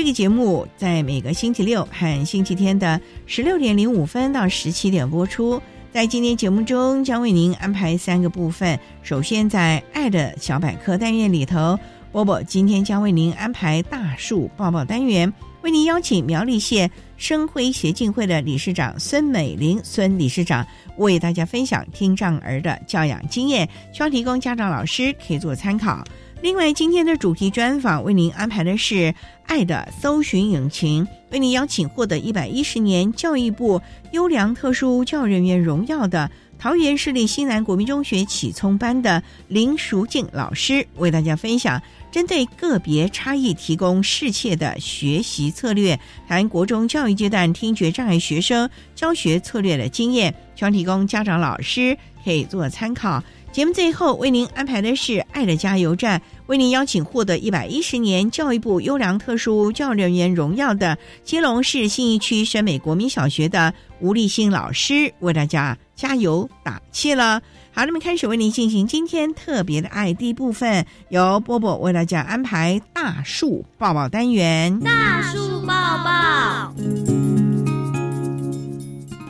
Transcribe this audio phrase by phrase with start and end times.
[0.00, 5.60] 这个节目在每个星期六和星期天的十六点零五分到十七点播出。
[5.92, 8.80] 在今天节目中，将为您安排三个部分。
[9.02, 11.78] 首先，在“爱的小百科”单元里头，
[12.12, 26.02] 波波今天将为您安排大树抱抱单元，为您邀请苗栗县生辉协进会的理事长孙美玲孙理事长为大家分享听障儿的教养经验，希望提供家长老师可以做参考。
[26.42, 28.94] 另外，今天的主题专访为您安排的是
[29.46, 41.80] 《爱的搜寻引擎》，为您邀请获得一百一十年教育部优良特殊教育人员荣耀的桃园市立西南国民中学启聪班的林淑静老师，为大家分享
[42.10, 53.22] 针对个别差异提供适切的学习策略，谈国中教育阶段听觉障碍学生教学策略的经验，希望提供家长老师可以做参考。
[53.52, 67.42] 节目最后为您安排的是《爱的加油站》，为您邀请获得一百一十年教育部优良特殊教育人员荣耀的基隆市信义区深美国民小学的吴立新老师，为大家加油打气了。
[67.72, 74.78] 好，那么开始为您进行今天特别的爱第一部分，由波波为大家安排大树抱抱单元。
[74.78, 75.74] 大树抱
[76.04, 76.72] 抱，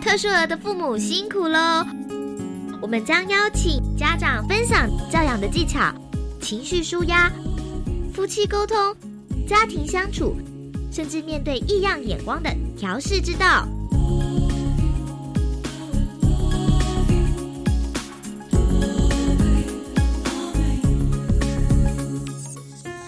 [0.03, 1.87] 特殊儿的父母辛苦喽。
[2.83, 5.93] 我们将邀请家长分享教养的技巧、
[6.41, 7.31] 情绪舒压、
[8.15, 8.77] 夫妻沟通、
[9.47, 10.35] 家庭相处，
[10.91, 13.69] 甚至面对异样眼光的调试之道。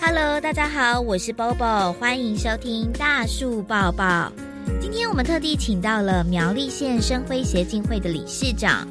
[0.03, 4.31] Hello，大家好，我是 Bobo，欢迎收听大树抱抱。
[4.83, 8.87] 今天我们特地请到了苗栗县生辉协进会的理事长。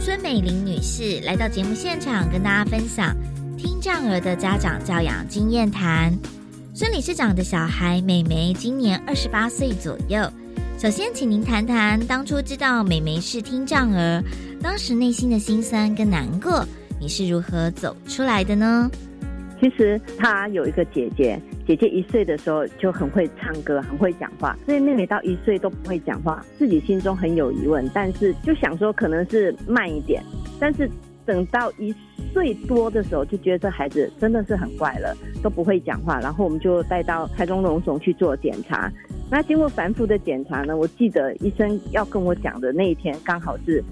[0.00, 3.14] 孙美玲女士来到节目现场，跟大家分享
[3.56, 6.12] 听障儿的家长教养经验谈。
[6.74, 10.30] 孙理事长的小孩美眉今年二十八岁左右。
[10.78, 14.22] 首先，请您谈谈当初知道美眉是听障儿，
[14.60, 16.66] 当时内心的心酸跟难过，
[17.00, 18.90] 你是如何走出来的呢？
[19.60, 21.40] 其实她有一个姐姐。
[21.66, 30.22] 姐姐一岁的时候就很会唱歌，很会讲话，所以妹妹到一岁都不会讲话，自己心中很有疑问，但是就想说可能是慢一点，
[30.60, 30.90] 但是
[31.24, 31.94] 等到一
[32.32, 38.92] 岁多的时候，就觉得这孩子真的是很怪了，都不会讲话，然后我们就带到台中荣总去做检查。
[39.30, 43.82] 那经过反复的检查呢，我记得医生要跟我讲的那一天，刚好是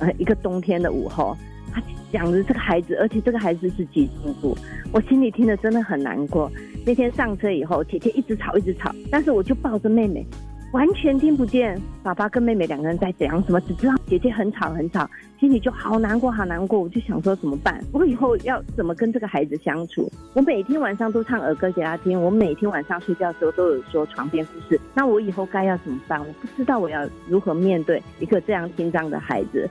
[0.00, 1.36] 呃一个冬天的午后。
[1.72, 1.82] 他
[2.12, 4.56] 讲的这个孩子，而且这个孩子是急性部，
[4.92, 6.50] 我心里听了真的很难过。
[6.84, 10.26] 那天上车以后，姐姐一直吵，一直吵，但是我就抱着妹妹，
[10.72, 16.80] 完全听不见爸爸跟妹妹两个人在讲什么，只知道姐姐很吵很吵，心里就好难过，好难过。
[16.80, 17.84] 我就想说怎么办？
[17.92, 20.10] 我以后要怎么跟这个孩子相处？
[20.32, 24.80] 我每天晚上都唱儿歌给他听，我每天晚上睡觉的时候都有说床边故事。
[24.94, 26.18] 那我以后该要怎么办？
[26.18, 29.68] 我不知道我要如何面对一个这样听障的孩子。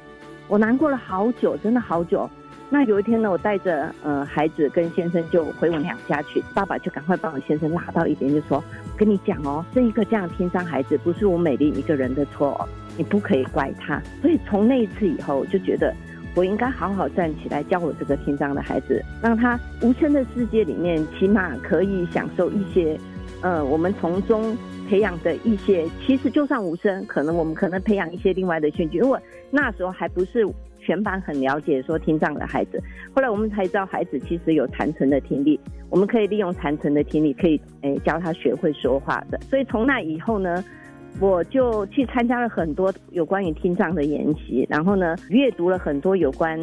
[0.50, 2.28] 我难过了好久，真的好久。
[2.72, 8.64] 那有一天呢，我带着呃孩子跟先生就回我娘家去，爸爸就赶快把我先生拉到一边，就说
[8.98, 12.68] ：“跟你讲哦，这一个这样听障孩子不是我美丽一个人的错，
[12.98, 15.94] 你不可以怪他。”所以从那一次以后，我就觉得
[16.36, 23.00] 我应该好好站起来，教我这个听障的孩子，让他无声的世界里面，起码可以享受一些，
[23.42, 24.58] 呃，我们从中。
[24.90, 28.98] 培养的一些，其实就算无声，可能我们可能培养一些另外的兴趣。
[28.98, 29.22] 如果
[29.52, 30.44] 那时候还不是
[30.80, 32.82] 全班很了解说听障的孩子。
[33.14, 35.60] 后来我们才知道，孩子其实有残存的听力，
[35.92, 39.40] 我们可以利用残存的听力，可以诶教他学会说话的。
[39.48, 40.64] 所以从那以后呢，
[41.20, 46.60] 我就去参加了很多有关于听障的研习，然后呢，阅读了很多有关。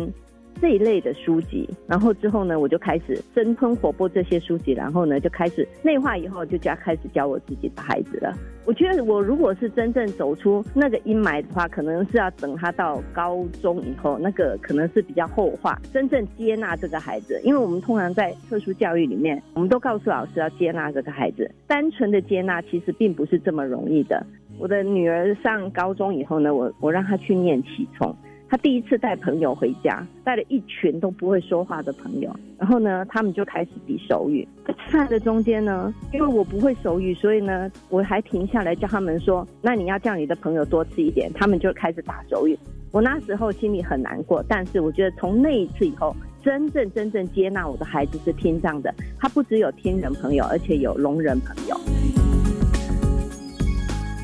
[0.61, 8.35] 这一类的书籍，然后之后呢，我就开始生吞活剥这些书籍，然后呢，就开始内化以后，就加开始教我自己的孩子了。
[8.65, 17.41] 我觉得我如果是真正走出那个阴霾的话，可能是要等他到高中以后，那个可能是比较后话，真正接纳这个孩子。
[17.45, 24.27] 因为我们通常在特殊教育里面，我们都告诉老师要接纳这个孩子，单纯的接纳其实并不是这么容易的。
[24.59, 28.17] 我的女儿上高中以后呢，我我让她去念启聪。
[28.49, 34.47] 他第一次带朋友回家，带了一群都不会说话的朋友，然后呢，他们就开始比手语。
[34.65, 42.57] 在吃饭的中间呢，因为我不会手语，所以呢，我还停下来叫他们说：“那你要叫你的朋友多吃一点。”他们就开始打手语。
[42.93, 51.77] 我那时候心里很难过，但是我觉得从那一次以后，真正真正接纳我的孩子是听障的，他不只有听人朋友，而且有聋人朋友。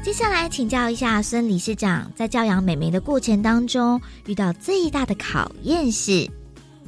[0.03, 6.29] 接下来请教一下孙理事长，在教养美眉的过程当中，遇到最大的考验是，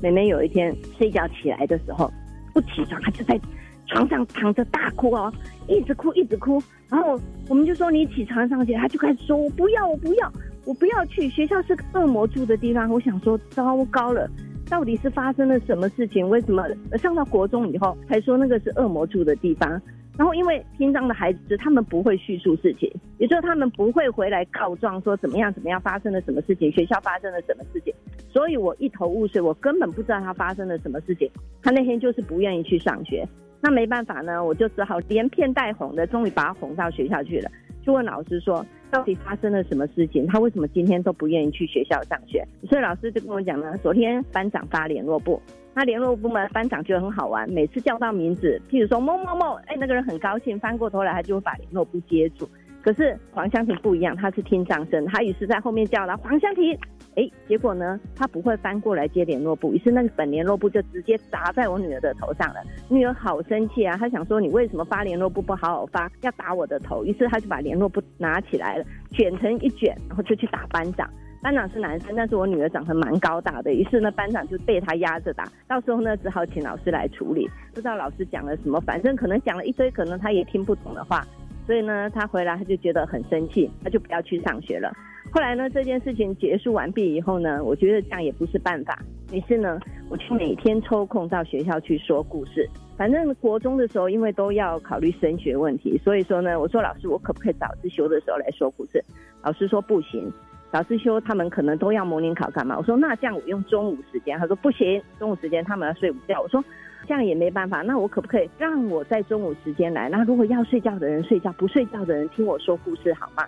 [0.03, 2.13] 美眉有一天睡觉起来的时候
[2.53, 3.41] 不起床，她就在
[3.87, 5.33] 床上躺着大哭哦，
[5.69, 6.61] 一直哭一直哭。
[6.89, 7.19] 然后
[7.49, 10.33] 我们就说你起床上学，她就开始说我不要我不要
[10.65, 12.91] 我不要去学校是个恶魔住的地方。
[12.91, 14.29] 我想说糟糕了，
[14.69, 16.29] 到底是发生了什么事情？
[16.29, 16.65] 为什么
[17.01, 19.81] 上到国中以后才说那个是恶魔住的地方？
[20.17, 22.89] 然后，因为听障的孩子，他们不会叙述事情，
[23.19, 27.93] 也就是他们不会回来告状说怎么样怎么样发生了什么事情，学校发生了什么事情，
[28.29, 31.29] 所以我一头雾水，我根本不知道他发生了什么事情。
[31.63, 33.27] 他那天就是不愿意去上学，
[33.61, 37.51] 那没办法呢，我就只好连骗带哄的，终于把他哄到学校去了。
[37.85, 38.65] 就问老师说，
[38.95, 40.25] 到底发生了什么事情？
[40.29, 42.47] 他为什么今天都不愿意去学校上学？
[42.69, 45.43] 所以老师就跟我讲呢，昨天班长发联络部，
[45.75, 52.49] 那联络部门班长觉得很好玩，每次叫到名字，譬如说某某某，哎，那个人很高兴，翻过头来他就会把联络部接住。
[52.83, 56.79] 可是黄湘婷不一样，他是听障声，他于是在后面叫了黄湘婷。
[57.17, 62.61] 哎，结果呢，他不会翻过来接联络簿，于是那个本联络簿就直接砸在我女儿的头上了。
[62.89, 67.05] 女儿好生气啊，她想说你为什么发联络簿不好好发，要打我的头？
[67.05, 71.09] 于是她就把联络簿拿起来了，卷成一卷，然后就去打班长。
[71.41, 75.47] 班长是男生，但是我女儿长得蛮高大的，于是呢班长就被他压着打。
[75.69, 81.23] 到时候呢只好请老师来处理，不知道老师讲了什么，反正可能讲了一堆可能他也听不懂的话，
[81.67, 84.91] 所以呢他回来他就觉得很生气，他就不要去上学了。
[85.35, 88.97] 后来呢，这件事情结束完毕以后呢，我觉得这样也不是办法。
[89.33, 92.71] 于是呢，我就每天抽空到学校去说故事。
[92.97, 99.05] 反正国中的时候，因为都要考虑升学问题，所以说呢，我说老师，我可不可以早自修的时候来说故事？
[99.43, 100.33] 老师说不行，
[100.71, 102.79] 早自修他们可能都要模拟考干嘛？
[102.79, 104.39] 我说那这样我用中午时间。
[104.39, 106.41] 他说不行，中午时间他们要睡午觉。
[106.41, 106.65] 我说
[107.09, 110.09] 这样也没办法，那我可不可以让我在中午时间来？
[110.09, 113.45] 那如果要睡觉的人睡觉，不睡觉的人听我说故事好吗？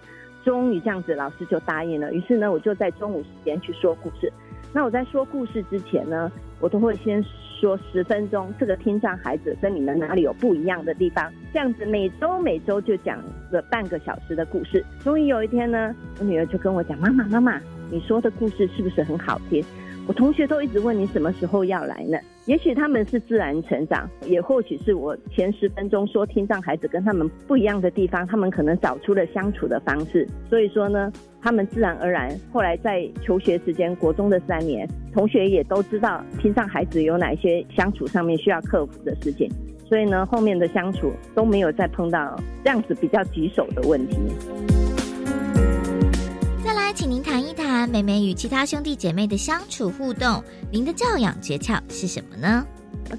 [0.46, 2.12] 终于这样子，老师就答应了。
[2.12, 4.32] 于是呢，我就在中午时间去说故事。
[4.72, 7.20] 那我在说故事之前呢，我都会先
[7.60, 11.28] 说十分钟，这个听障孩子跟你们哪里有不一样的地方。
[11.52, 13.18] 这样子每周每周就讲
[13.50, 14.84] 了半个小时的故事。
[15.00, 17.60] 终于有一天呢，我女儿就跟我讲：“妈妈，妈妈，
[17.90, 19.64] 你说的故事是不是很好听？”
[20.06, 22.16] 我同学都一直问你什么时候要来呢？
[22.46, 30.24] 也许他们是自然成长，也或许是我前十分钟说听障孩子跟他们不一样的地方，他们可能找出了相处的方式。
[30.48, 31.12] 所以说呢，
[31.42, 39.50] 他们自然而然后来在求学时间，国中的三年，同学也都知道听障孩子有哪些相处上面需要克服的事情。
[39.88, 44.16] 所以呢，后面的相处都没有再碰到这样子比较棘手的问题。
[46.64, 47.35] 再来请您谈
[47.88, 52.66] 妹妹与其他兄弟姐妹的相处互动，您的教养诀窍是什么呢？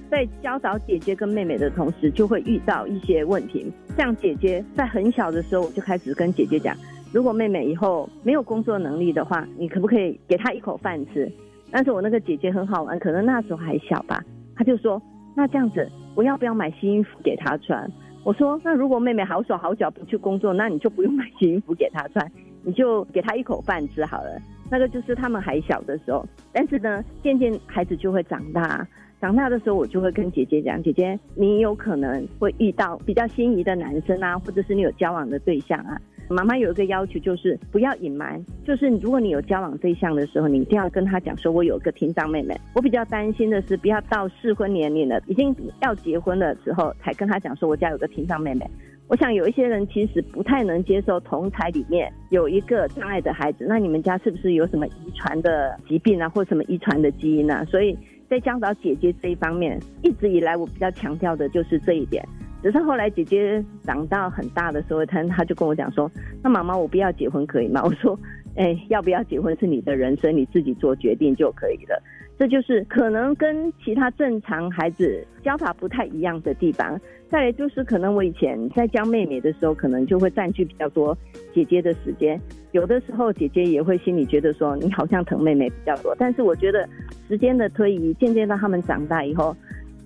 [0.10, 3.72] 在教导姐姐跟妹妹的同时，就会遇到一些问题。
[3.98, 6.76] 像姐姐在很小的时候，我就开始跟姐姐讲，
[7.14, 11.32] 如果妹妹以后没有工作能力的话，你可不可以给她一口饭吃？
[11.72, 14.24] 但是我那个姐姐很好玩，可能那时候还小吧，
[14.56, 15.02] 她就说
[15.36, 17.90] ：“那这样子，我要不要买新衣服给她穿？”
[18.26, 22.30] 我说：“那如果妹妹好手好脚不去工作，那你就不用买新衣服给她穿。”
[22.64, 26.26] 你就给她一口饭吃好了，那个就是他们还小的时候。
[26.52, 28.88] 但是呢，渐渐孩子就会长大，
[29.20, 36.00] 长大的时候我就会跟姐姐讲：姐姐，你有可能会遇到比较心仪的男生啊，或者是你有交往的对象啊。
[36.30, 38.44] 妈妈有一个要求，就是不要隐瞒。
[38.66, 42.54] 就是如果你有交往对象的时候，你一定要跟他讲说：我有个听障妹妹。
[42.76, 48.70] 我比较担心的是，不要到适婚年龄了，已经要结婚的时候，才跟他讲说：我家有个听障妹妹。
[49.08, 57.64] 我想有一些人其实不太能接受同台里面有一个障碍的孩子，那你们家是不是有什么遗传的疾病啊，或什么遗传的基因啊？
[57.66, 57.98] 所以
[58.30, 62.22] 在教导姐姐这一方面，一直以来我比较强调的就是这一点。
[62.62, 66.12] 只是后来姐姐长到很大的时候，她她就跟我讲说
[66.44, 68.20] ：“那妈妈，我不要结婚可以吗？”我说
[68.58, 72.04] ：“哎，要不要结婚是你的人生，你自己做决定就可以了。”
[72.38, 77.00] 这就是可能跟其他正常孩子教法不太一样的地方。
[77.30, 81.18] 再来就是可能我以前在教妹妹的时候，可能就会占据比较多
[81.54, 82.40] 姐姐的时间。
[82.72, 86.16] 有的时候姐姐也会心里觉得说你好像疼妹妹比较多。
[86.18, 86.88] 但是我觉得
[87.28, 89.56] 时间的推移，渐渐到他们长大以后。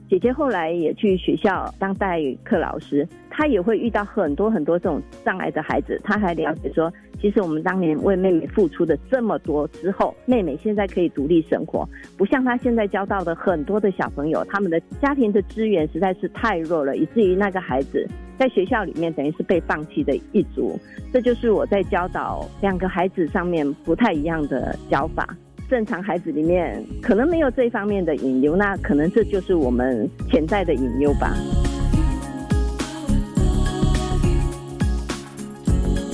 [0.10, 5.98] 姐姐后来也去学校当代课老师，她也会遇到很多很多这种障碍的孩子。
[6.04, 11.88] 她还了解说，其实我们当年为妹妹付出的这么多之后，妹妹现在可以独立生活，
[12.18, 18.08] 不像她现在教到的很多的小朋友，他们的家庭的资源实在是太弱了，以至于那个孩子
[18.40, 20.80] 在学校里面等于是被放弃的一族。
[21.14, 25.28] 这就是我在教导两个孩子上面不太一样的教法。
[25.70, 31.34] 正常孩子里面可能没有这方面的引流，那可能这就是我们潜在的引流吧。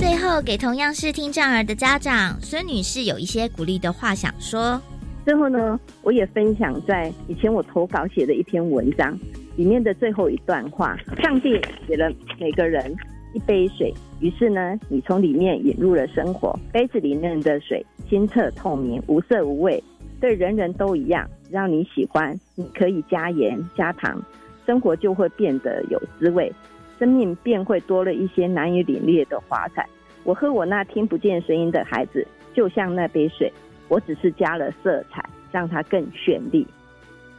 [0.08, 4.80] 最后，给同样是听障儿的家长孙女士有一些鼓励的话想说。
[5.22, 9.14] 最后呢，我也分享在以前我投稿写的一篇文章
[9.54, 12.10] 里面的最后一段话：上帝给了
[12.40, 12.96] 每个人
[13.34, 17.84] 一杯水，于是呢，你从里面引入了生活，杯子里面的水。
[18.08, 19.84] 清澈透明，无色无味，
[20.22, 22.34] 对人人都一样，让你喜欢。
[22.54, 24.18] 你可以加盐加糖，
[24.64, 26.50] 生活就会变得有滋味，
[26.98, 29.86] 生命便会多了一些难以领略的华彩。
[30.28, 33.50] 我和我那听不见声音的孩子，就像那杯水，
[33.88, 36.66] 我只是加了色彩，让它更绚丽。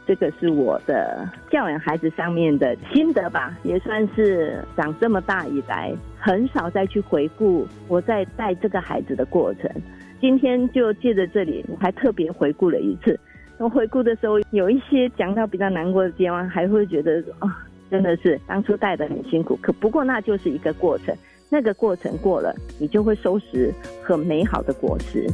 [0.08, 9.70] 这个是我的教养孩子上面的心得吧，也算是长这么大以来，很少再去回顾我在带这个孩子的过程。
[10.20, 13.16] 今天就借着这里，我还特别回顾了一次。
[13.58, 19.56] 我回顾的时候，有一些讲到比较难过的地方，还会觉得啊，真的是当初带的很辛苦。
[19.62, 21.14] 可不过那就是一个过程，
[21.50, 25.26] 那个过程过了，你就会收拾很美好的果实。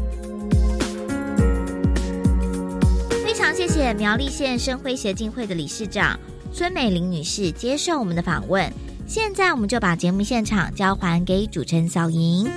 [3.24, 6.18] 非常谢谢苗栗县生辉协进会的理事长
[6.50, 8.68] 孙美玲女士接受我们的访问。
[9.06, 12.48] 现在我们就把节目现场交还给主持人小莹。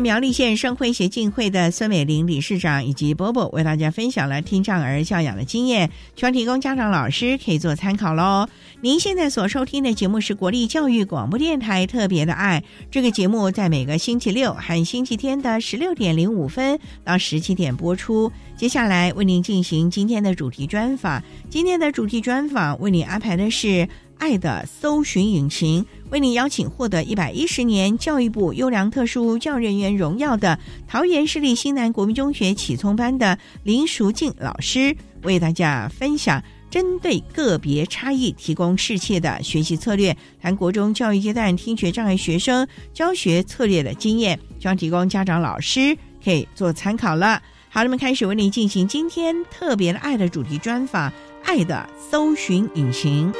[0.00, 8.48] 苗栗县生辉协进会的孙美玲理事长以及波波为大家分享了听障儿教养的经验，希望提供家长老师可以做参考喽。
[8.80, 18.32] 您现在所收听的节目是国立教育广播电台特别的爱，这个节目在每个星期六和星期天的十六点零五分到十七点播出。
[18.56, 23.88] 接下来为您进行今天的主题专访，今天的主题专访为您安排的是。
[24.20, 47.42] 爱的搜寻引擎为你邀请获得一百一十年教育部优良特殊教人员荣耀的桃园市立新南国民中学启聪班的林淑静老师，为大家分享针对个别差异提供适切的学习策略，谈国中教育阶段听觉障碍学生教学策略的经验，将提供家长老师可以做参考了。
[47.70, 51.10] 好，那么开始为您进行今天特别的爱的主题专访，
[51.42, 53.32] 爱的搜寻引擎。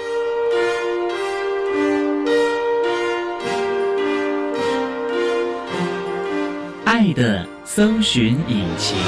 [6.92, 8.99] 爱的搜寻引擎。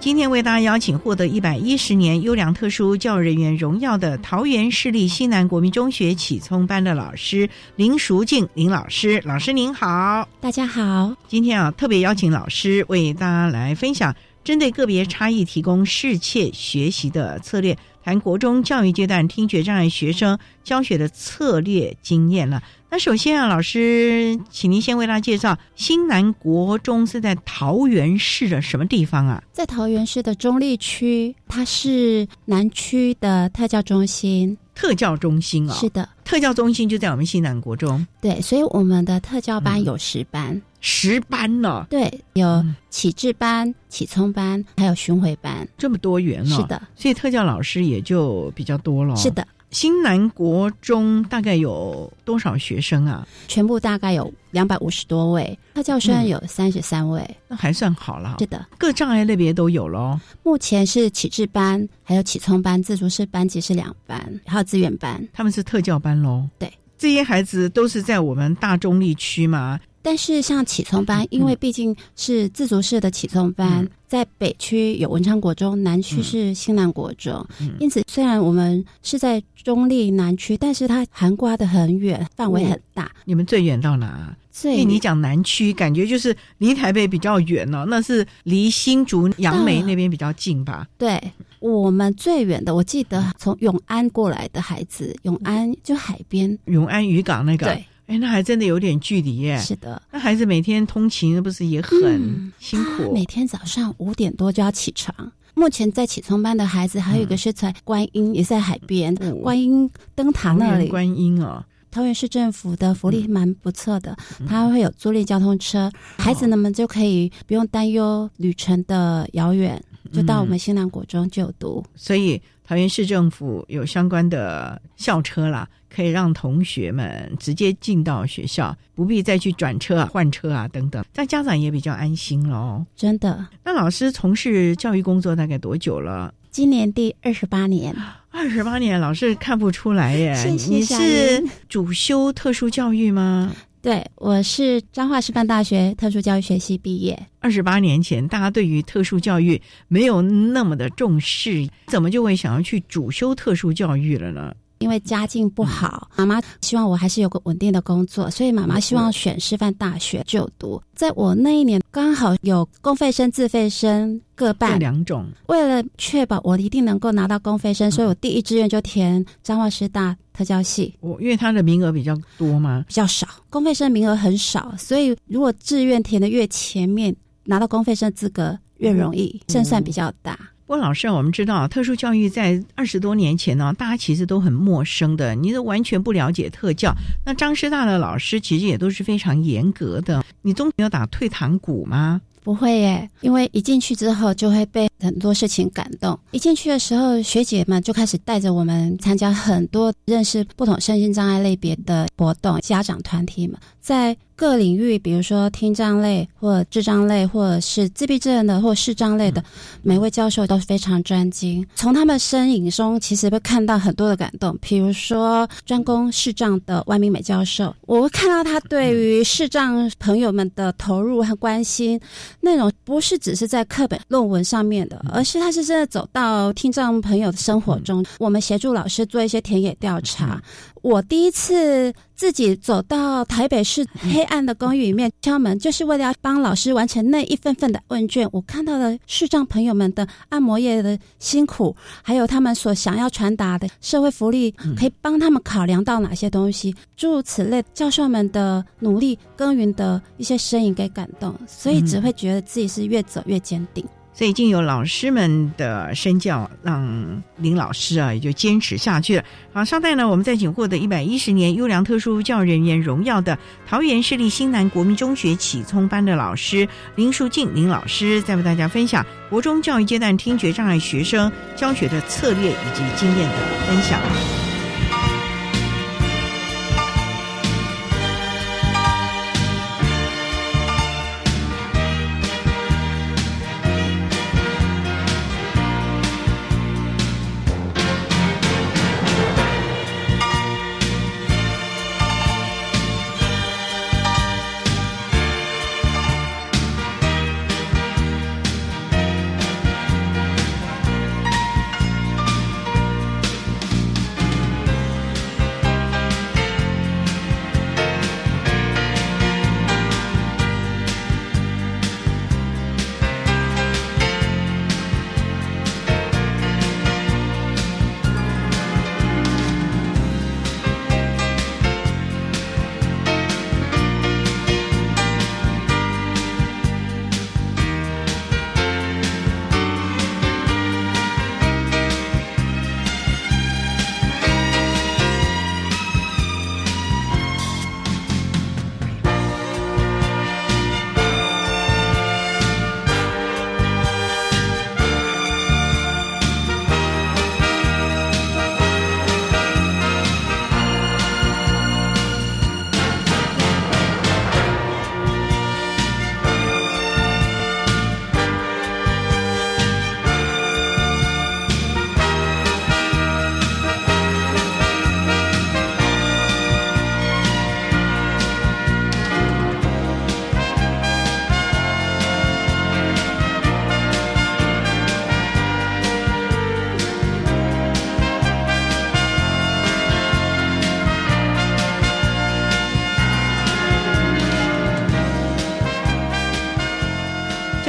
[0.00, 11.14] 今天为大家邀请获得一百一十年优良特殊教育人员荣耀的桃园市立西南国民中学启聪班的老师林淑静林老师，老师您好，大家好。
[11.26, 14.16] 今天啊，特别邀请老师为大家来分享。
[14.48, 22.62] 针对个别差异提供适切学习的策略，谈国中教育阶段听觉障碍学生教学的策略经验了。
[22.88, 29.42] 那首先啊，老师，请您先为大家介绍新南国中是在桃园市的什么地方啊？
[29.52, 34.56] 在桃园市的中立区，它是南区的特教中心。
[34.74, 38.06] 特教中心啊，是的，特教中心就在我们新南国中。
[38.22, 40.62] 对，所以我们的特教班有十班。
[40.80, 41.86] 十班呢？
[41.90, 46.56] 对，有启智班、启聪班，还有巡回班，这么多元了。
[46.56, 49.16] 是的，所以特教老师也就比较多了。
[49.16, 53.26] 是的，新南国中大概有多少学生啊？
[53.48, 57.28] 全部大概有两百五十多位，特教生有三十三位。
[57.48, 58.36] 那还算好了。
[58.38, 60.18] 是的，各障碍类别都有喽。
[60.44, 65.26] 目前是启智班，还有启聪班，自主式班级是两班，还有资源班。
[65.32, 66.48] 他们是特教班喽。
[66.56, 69.78] 对，这些孩子都是在我们大中立区嘛。
[70.08, 77.46] 但是像启聪班，因为毕竟是自足式的启聪班，在北区有文昌国中，南区是新南国中，
[77.78, 83.12] 因此虽然我们是在中立南区，但是它涵刮的很远，范围很大。
[83.26, 84.34] 你们最远到哪？
[84.50, 90.88] 最你讲南区，感觉就是离台北比较远哦，那是离新竹杨梅那边比较近吧？
[90.96, 91.22] 对，
[91.60, 97.66] 我们最远的，我记得从永安过来的孩子，永安就海边，永安渔港那个。
[97.66, 97.84] 对。
[98.08, 99.58] 哎，那还真的有点距离耶。
[99.58, 103.12] 是的，那孩子每天通勤不是也很辛苦？
[103.12, 105.14] 每天早上五点多就要起床。
[105.54, 110.88] 目前在启聪班的孩子，还有一个是在观音，也在海边观音灯塔那里。
[110.88, 114.16] 观音哦，桃园市政府的福利蛮不错的，
[114.48, 121.84] 他会有租赁交通车，孩子们就可以不用担忧旅程的遥远，就到我们新南国中就读。
[121.94, 125.66] 所以桃园市政府有相关的校车啦。
[125.90, 132.84] 可以让同学们直接进到学校，不必再去转车啊、换车啊等等，这样家长也比较安心喽。
[132.94, 136.32] 真的，那老师从事教育工作大概多久了？
[136.50, 137.96] 今年第二十八年。
[138.30, 140.36] 二十八年，老师看不出来耶。
[140.44, 143.50] 你是主修特殊教育吗？
[143.80, 147.16] 对，我是彰化师范大学特殊教育学系毕业。
[147.38, 154.52] 二十八年前，大家对于特殊教育没有那么的重视，怎么就会想要去主修特殊教育了呢？
[154.78, 160.80] 因为家境不好，妈妈希望我还是有个稳定的工作，所以妈妈希望选师范大学就读。
[160.94, 165.26] 在我那一年，刚好有公费生、自费生各半两种。
[165.46, 170.94] 为了确保我一定能够拿到公费生，所以我第一志愿就填彰化师大特教系。
[171.00, 172.84] 我因为他的名额比较多吗？
[172.88, 180.38] 比较少，公费生名额很少，所以如果志愿填的越前面，拿到公费生资格越容易，胜算比较大。
[180.68, 186.94] 郭老师，我们知道特殊教育在二十多年前呢，大家其实都很陌生的，你都完全不了解特教。
[187.24, 190.22] 那张师大的老师其实也都是非常严格的。
[190.42, 192.20] 你中途有打退堂鼓吗？
[192.42, 196.18] 不会耶，因为一进去之后就会被很多事情感动。
[196.32, 204.14] 一进去的时候，学姐们就开始带着我们参加很多认识不同身心障碍类别的活动，家长团体们在。
[204.38, 209.42] 各领域，比如说听障类，或智障类，或者是自闭症的，或视障类的，
[209.82, 211.66] 每位教授都非常专精。
[211.74, 214.56] 从他们身影中，其实会看到很多的感动。
[214.60, 222.00] 比如说专攻视障的万明美教授，我会看到他对于视障朋友们的投入和关心，
[222.40, 228.04] 那种不是只是在课本论文上面的，而是他是真的走到听障朋友的生活中。
[228.20, 230.40] 我们协助老师做一些田野调查。
[230.88, 238.26] 我第一次自己走到台北市黑暗的公寓里面敲门，就是为了要帮老师完成那一份份的问卷。
[238.32, 247.62] 我看到了视障朋友们的按摩业的辛苦，还有他们所想要传达的社会福利，可以帮他们考量到哪些东西，诸如此类。
[247.74, 253.84] 教授们的努力耕耘的一些身影给感动，所以只会觉得自己是越走越坚定。
[254.18, 259.22] 所以，经有老师们的身教，让林老师啊也就坚持下去了。
[259.52, 273.36] 好，稍待呢，我们再请获得一百一十年优良特殊教育人员荣耀的桃园市立新南国民中学启聪班的老师林淑静林老师，再为大家分享国中教育阶段听觉障碍学生教学的策略以及经验的
[273.68, 274.47] 分享。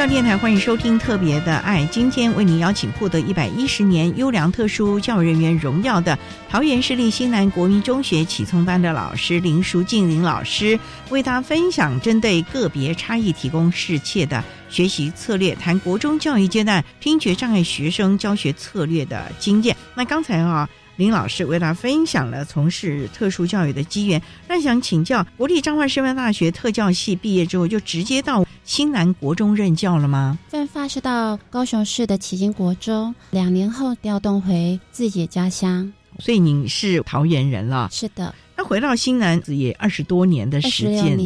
[0.09, 1.83] 电台，欢迎收听《特别的爱》。
[1.89, 6.17] 今天为您邀请获得一百一十年优良特殊教育人员荣耀的
[6.49, 10.77] 桃园市立新南国民中学启聪班的老师林淑静林老师，
[11.11, 19.77] 为大家分享针对个别差异提供适切的学习策略，谈国中教育阶段听觉障碍学生教学策略的经验。
[19.93, 20.67] 那刚才啊。
[20.95, 30.37] 林老师为大家分享了从事特殊教育的机缘，那想请教，国立彰化师范大学特教系毕业之后，就直接到新南国中任教了吗？
[30.47, 35.91] 分发是到高雄市的启经国中，两年后调动回自己的家乡。
[36.19, 37.89] 所以你是桃园人了？
[37.91, 38.31] 是的。
[38.55, 41.17] 那回到新南也二十多年的时间，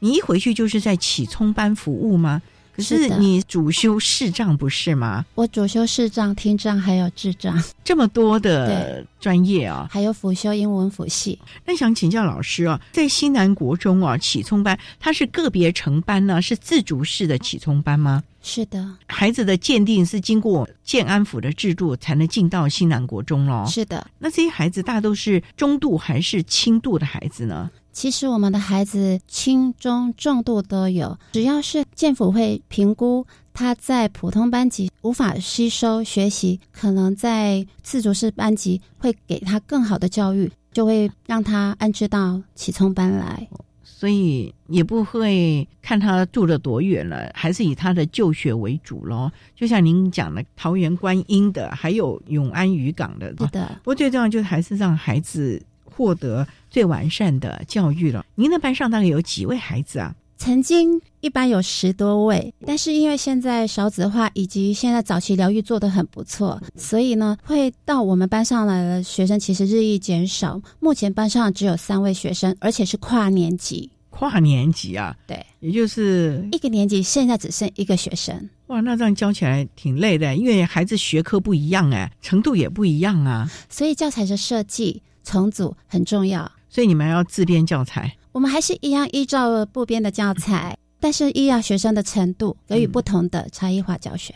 [0.00, 2.42] 你一回去就是在启聪班服务吗？
[2.78, 5.26] 可是你主修视障不是吗？
[5.34, 11.36] 我主修视障、听障还有智障，这么多的专业啊，还有辅修英文辅系。
[11.64, 18.22] 那想请教老师啊，在西南国中啊，启聪班它是个别成班呢，是自主式的启聪班吗？
[18.40, 23.66] 是的，孩子的鉴定是经过建安府的制度才能进到西南国中咯。
[23.66, 27.68] 是的，那这些孩子大都是中度还是轻度的孩子呢？
[27.92, 43.48] 其实我们的孩子轻中重度都有，只要是建府会评估他在普通班级无法吸收学习，可能在自主式班级会给他更好的教育，就会让他安置到启聪班来。
[43.82, 49.32] 所以也不会看他住的多远了，还是以他的就学为主咯。
[49.56, 53.80] 就像您讲的，桃园观音的，还有永安渔港的，是的。
[53.82, 55.60] 不过最重要就是还是让孩子
[55.98, 56.46] 获得。
[56.70, 58.24] 最完善的教育了。
[58.34, 60.14] 您的班上大概有几位孩子啊？
[60.36, 70.60] 曾经一般有十多位，但是因为现在少子化以及现在早期疗愈做得很不错，所以呢，会到我们班上来的学生其实日益减少。
[70.78, 73.90] 目前班上只有三位学生，而且是跨年级。
[74.10, 75.16] 跨年级啊？
[75.26, 78.48] 对，也就是一个年级现在只剩一个学生。
[78.66, 83.50] 哇，那这样教起来挺累的，因为孩子学科不一样哎，程度也不一样啊。
[83.70, 86.50] 所以教材的设计重组很重要。
[86.70, 94.34] 所以你们要自编教材，我们还是一样依照部编的教材， 但是依照学生的程度给予不同的差异化教学。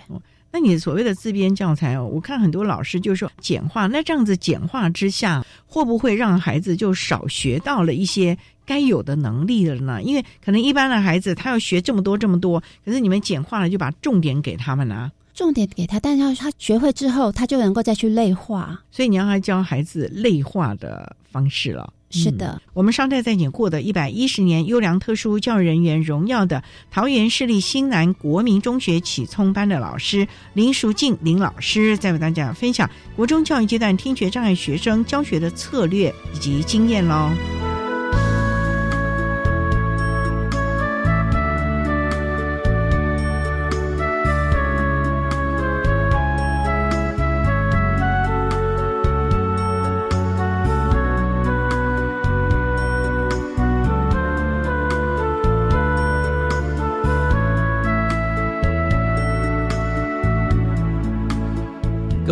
[0.50, 10.02] 那你所谓的自编教材哦，我看很多老师就说简化，那这样子简化之下，会不会让孩子就少学到了一些该有的能力了呢？
[10.02, 18.80] 因为可能一般的孩子他要学这么多这么多，可是你们简化了就把重点给他们了，重点给他，但是他学会之后，他就能够再去类化。
[18.90, 21.92] 所以你要他教孩子类化的方式了。
[22.14, 37.30] 是的，我们商代在请获得一百一十年优良特殊教育人员荣耀的桃园市立新南国民中学启聪班的老师林淑静林老师，在为大家分享国中教育阶段听觉障碍学生教学的策略以及经验喽。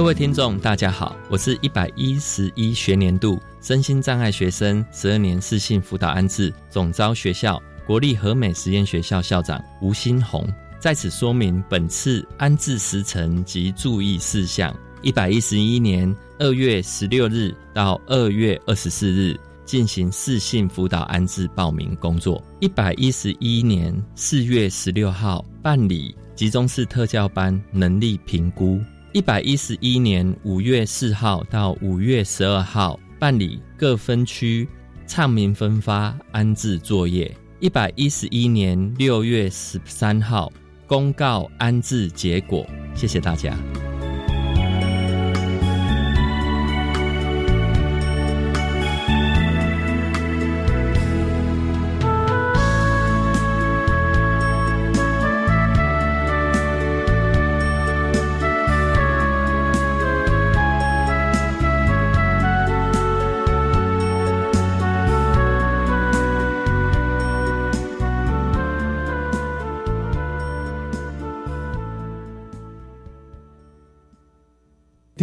[0.01, 14.75] 各位听众，大家好，我是一百一十一学年度身心障碍学生十二年四性辅导安置总招学校国立和美实验学校校长吴新红，在此说明本次安置时程及注意事项。
[15.03, 22.43] 一百一十一年二月十六日到二月二十四日进行四性辅导安置报名工作。
[22.59, 28.81] 一百一十一年四月十六号办理集中式特教班能力评估。
[29.13, 34.69] 一百一十一年五月四号到五月十二号办理各分区
[35.05, 37.37] 唱名分发安置作业。
[37.59, 40.51] 一百一十一年六月十三号
[40.87, 42.65] 公告安置结果。
[42.95, 43.59] 谢谢大家。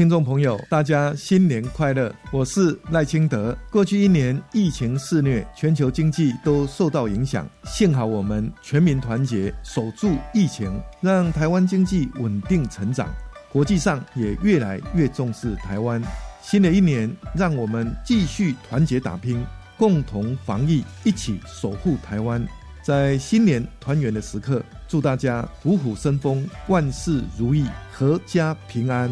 [0.08, 2.10] 听众朋友，大家新年快乐！
[2.32, 3.54] 我是赖清德。
[3.70, 7.46] 过去一年疫情肆虐，全球经济都受到影响。
[7.65, 13.10] 幸好我们全民团结，守住疫情，让台湾经济稳定成长。
[13.52, 16.02] 国际上也越来越重视台湾。
[16.41, 19.46] 新的一年，让我们继续团结打拼，
[19.78, 22.41] 共同防疫，一起守护台湾。
[22.82, 29.12] 在新年团圆的时刻，祝大家虎虎生风，万事如意，阖家平安。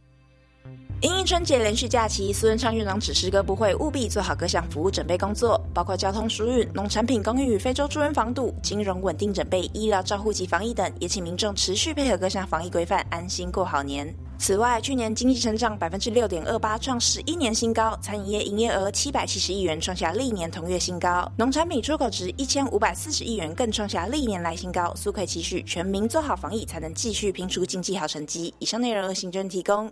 [1.01, 14.13] 迎迎春节连续假期，苏文昌院长指示各部会务必做好各项服务准备工作，包括交通疏运、农产品供应与非洲猪瘟防堵、金融稳定准备、医疗照护及防疫等，也请民众持续配合各项防疫规范，安心过好年。
[14.37, 24.93] 此外，去年经济成长百分之六点二八，创十一年新高；餐饮业营业额七百七十亿元，创下历年同月新高；农产品出口值一千五百四十亿元，更创下历年来新高。
[24.95, 28.53] 苏奎期许全民做好防疫，才能继续拼出经济好成绩。
[28.59, 29.91] 以上内容由行政提供。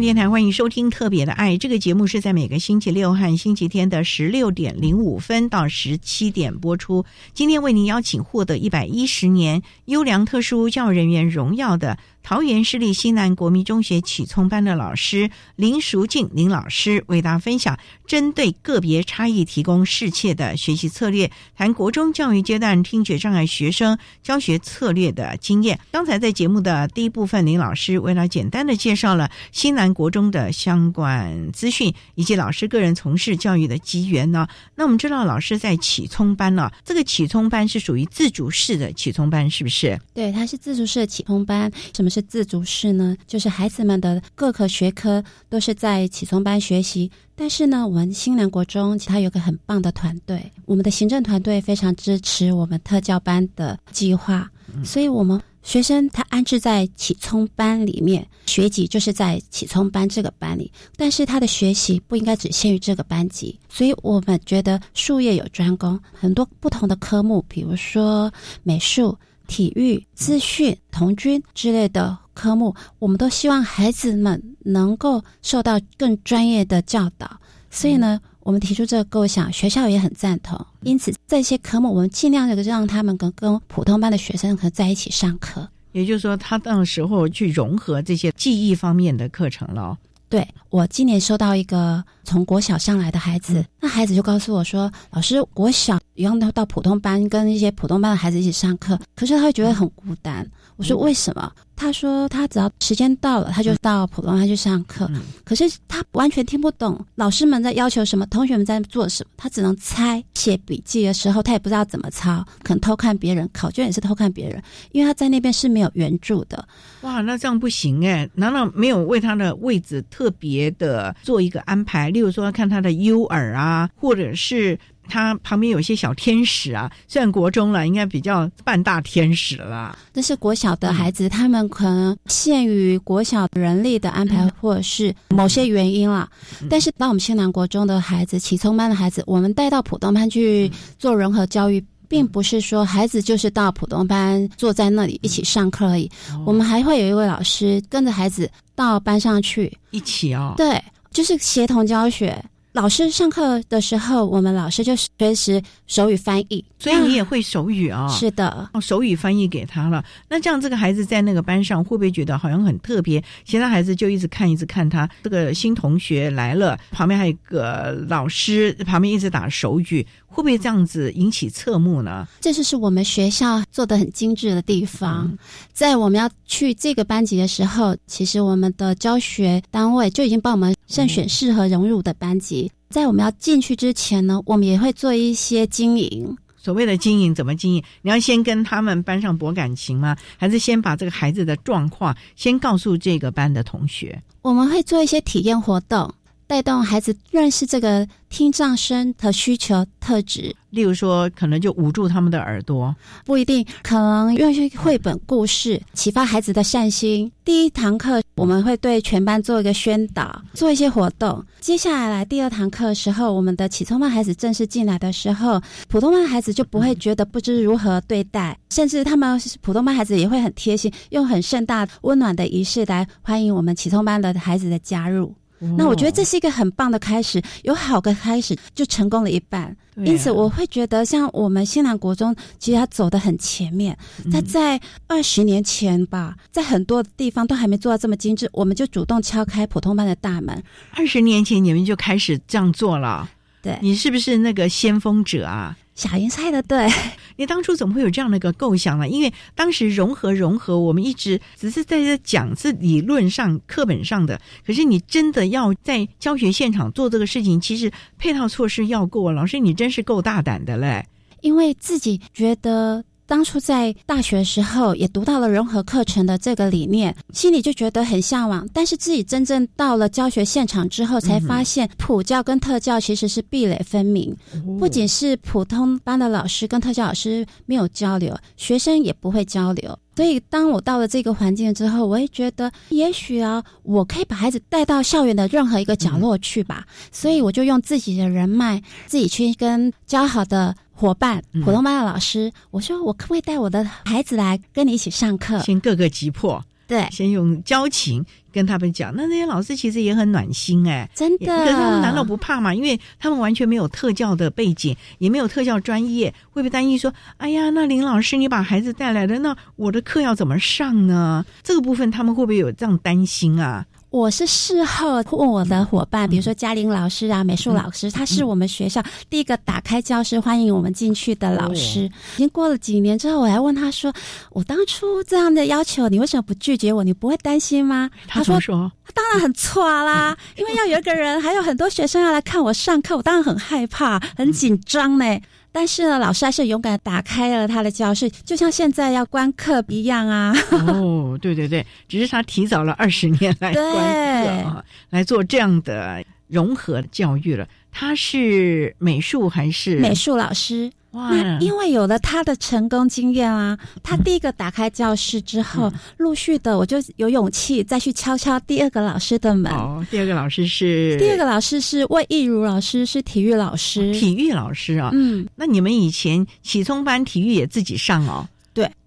[0.00, 7.04] 电台欢迎收听《特别的爱》这个节目，是在每个星期六和星期天的十六点零五分到十七点播出。
[7.34, 11.98] 今天为您邀请获得一百一十年优良特殊教育人员荣耀的。
[12.20, 25.80] 桃园市立西南国民中学启聪班的老师林淑静林老师为大家分享针对个别差异提供适切的学习策略，谈国中教育阶段听觉障碍学生教学策略的经验。
[25.90, 34.46] 刚才在节目的第一部分，林老师为了简单的介绍了西南国中的相关资讯以及老师个人从事教育的机缘呢。
[34.74, 39.98] 那我们知道，老师在启聪班呢，这个启聪班是属于自主式的启聪班，是不是？
[40.14, 41.70] 对，它是自主式的启聪班。
[41.94, 54.50] 什么是自主式呢，就是孩子们的各科学科都是在启聪班学习，但是呢，我们新南国中它有个很棒的团队，我们的行政团队非常支持我们特教班的计划，
[54.84, 69.18] 所以我们学生他安置在启聪班里面，学籍就是在启聪班这个班里，但是他的学习不应该只限于这个班级，所以我们觉得术业有专攻，很多不同的科目，比如说美术。
[69.48, 77.40] 体育、资讯、童军之类的科目，我们都希望孩子们能够受到更专业的教导。
[77.70, 80.58] 所以呢，我们提出这个构想，学校也很赞同。
[80.80, 85.68] 因此，这些科目我们尽量的让他们跟跟普通班的学生和在一起上课。
[85.92, 89.98] 也就是说，他到时候去融合这些记忆方面的课程了。
[90.30, 105.08] 对我今年收到一个从国小上来的孩子，那孩子就告诉我说：“老师，国小让他到普通班，跟一些普通班的孩子一起上课，可是他会觉得很孤单。”我说：“为什么？”他说：“他只要时间到了，他就到普通班去上课。
[105.44, 110.22] 可是他完全听不懂老师们在要求什么，同学们在做什么，他只能猜。
[110.34, 113.48] 写笔记的时候，他也不知道怎么抄，可能偷看别人。
[113.52, 114.60] 考卷也是偷看别人，
[114.90, 116.66] 因为他在那边是没有援助的。
[117.02, 118.28] 哇，那这样不行哎！
[118.34, 122.10] 难道没有为他的位置特别的做一个安排？
[122.10, 124.76] 例如说，看他的 U 耳啊，或者是？”
[125.08, 129.98] 他旁边有一些小天使啊，虽然国中了，应该比较半大天使了。
[130.12, 136.28] 但是国小的孩子，他们可能限于国小人力的安排，或者是某些原因啦。
[136.68, 146.10] 但是，当我们新南国中的孩子、启聪班的孩子，我们带到普通班去做融合教育，并不是说孩子就是到普通班坐在那里一起上课而已。
[146.44, 150.54] 我们还会有一位老师跟着孩子到班上去一起哦。
[150.56, 152.42] 对，就是协同教学。
[152.78, 158.06] 老师上课的时候，我们老师就随时手语翻译，所以你也会手语啊？
[158.06, 160.04] 是的，手语翻译给他了。
[160.28, 163.20] 那这样，这个孩子在那个班上会不会觉得好像很特别？
[163.44, 165.10] 其他孩子就一直看，一直看他。
[165.24, 170.06] 这个新同学来了，旁边还有个老师，旁边一直打手语。
[170.28, 172.28] 会不会这样子引起侧目呢？
[172.40, 175.36] 这就是我们学校做的很精致的地方。
[175.72, 182.70] 在我们要去这个班级的时候，其实我们的教学单位就已经帮我们慎选适合融入的班级。
[182.88, 186.36] 在我们要进去之前呢，我们也会做一些经营。
[186.56, 187.82] 所谓的经营怎么经营？
[188.02, 190.16] 你要先跟他们班上博感情吗？
[190.36, 194.22] 还是先把这个孩子的状况先告诉这个班的同学？
[194.42, 196.12] 我们会做一些体验活动。
[196.48, 207.30] 带动孩子认识这个听障生的需求特质，例如说，可能就捂住他们的耳朵，不一定，可能用一些绘本故事启发孩子的善心。
[207.44, 211.44] 第一堂课我们会对全班做一个宣导，做一些活动。
[211.60, 225.34] 接下来第二堂课的时候，我们的启聪班孩子正式进来的时候，普通班孩子就不会觉得不知如何对待，甚至他们普通班孩子也会很贴心，用很盛大温暖的仪式来欢迎我们启聪班的孩子的加入。
[225.58, 229.76] 那我觉得这是一个很棒的开始，有好的开始就成功了一半。
[230.04, 233.98] 因此，我会觉得像我们新南国中，其实他走得很前面。
[234.30, 240.62] 他在二十年前吧，在很多地方都还没做到这么精致，我们就主动敲开普通班的大门。
[240.92, 243.28] 二十年前你们就开始这样做了，
[243.60, 245.76] 对你是不是那个先锋者啊？
[245.98, 246.88] 小云猜的对，
[247.34, 249.08] 你当初怎么会有这样的一个构想呢？
[249.08, 259.32] 因为当时融合融合，我们一直只是在这讲是理论上课本上的，可是你真的要在教学现场做这个事情，其实配套措施要够。
[259.32, 261.04] 老师，你真是够大胆的嘞！
[261.40, 263.04] 因为自己觉得。
[263.28, 268.66] 当初在大学时候也读到了融合课程的这个理念，心里就觉得很向往。
[268.72, 274.34] 但是自己真正到了教学现场之后，才发现普教跟特教其实是壁垒分明。
[274.80, 279.98] 不仅是普通班的老师跟特教老师没有交流，学生也不会交流。
[280.16, 286.86] 所以当我到了这个环境之后，我也觉得也许啊，我可以把孩子带到校园的任何一个角落去吧。
[287.12, 290.74] 所以我就用自己的人脉，自己去跟交好的。
[290.98, 295.60] 伙伴，普通班的老师，我说我可不可以带我的孩子来跟你一起上课？
[295.60, 299.14] 先各个击破，对，先用交情跟他们讲。
[299.14, 301.46] 那那些老师其实也很暖心哎，真的。
[301.46, 302.74] 可是他们难道不怕吗？
[302.74, 311.46] 因为他们完全没有特教的背景，也没有特教专业，会不会担心说：哎呀，那林老师你把孩子带来了，那我的课要怎么上呢？
[311.62, 313.86] 这个部分他们会不会有这样担心啊？
[314.10, 322.04] 我是事后问我的伙伴，比如说嘉玲老师啊、美术老师，他是我们学校第一个打开教室欢迎我们进去的老师。
[322.04, 324.10] 已经过了几年之后，我还问他说
[324.50, 327.04] ：“我当初这样的要求，你为什么不拒绝我？
[327.04, 328.58] 你不会担心吗？”他说
[329.04, 335.38] ：“他当然很错啦， 因为要有一个人，还有很多学生要来看我上课，我当然很害怕、很紧张呢。”
[335.70, 340.52] 但是呢，老师还是勇敢打开了他的教室，就像现在要关课一样啊！
[340.70, 347.68] 哦，对对对，只是他提早了二十年来关课啊，来做这样的融合教育了。
[347.90, 350.90] 他是美术还是美术老师？
[351.10, 359.72] 那因为有了他的成功经验啊，他第一个打开教室之后，陆续的我就有勇气再去敲敲第二个老师的门。
[359.72, 364.12] 哦，第二个老师是第二个老师是魏义如老师，是体育老师。
[364.12, 368.46] 体育老师啊，嗯，那你们以前启聪班体育也自己上哦？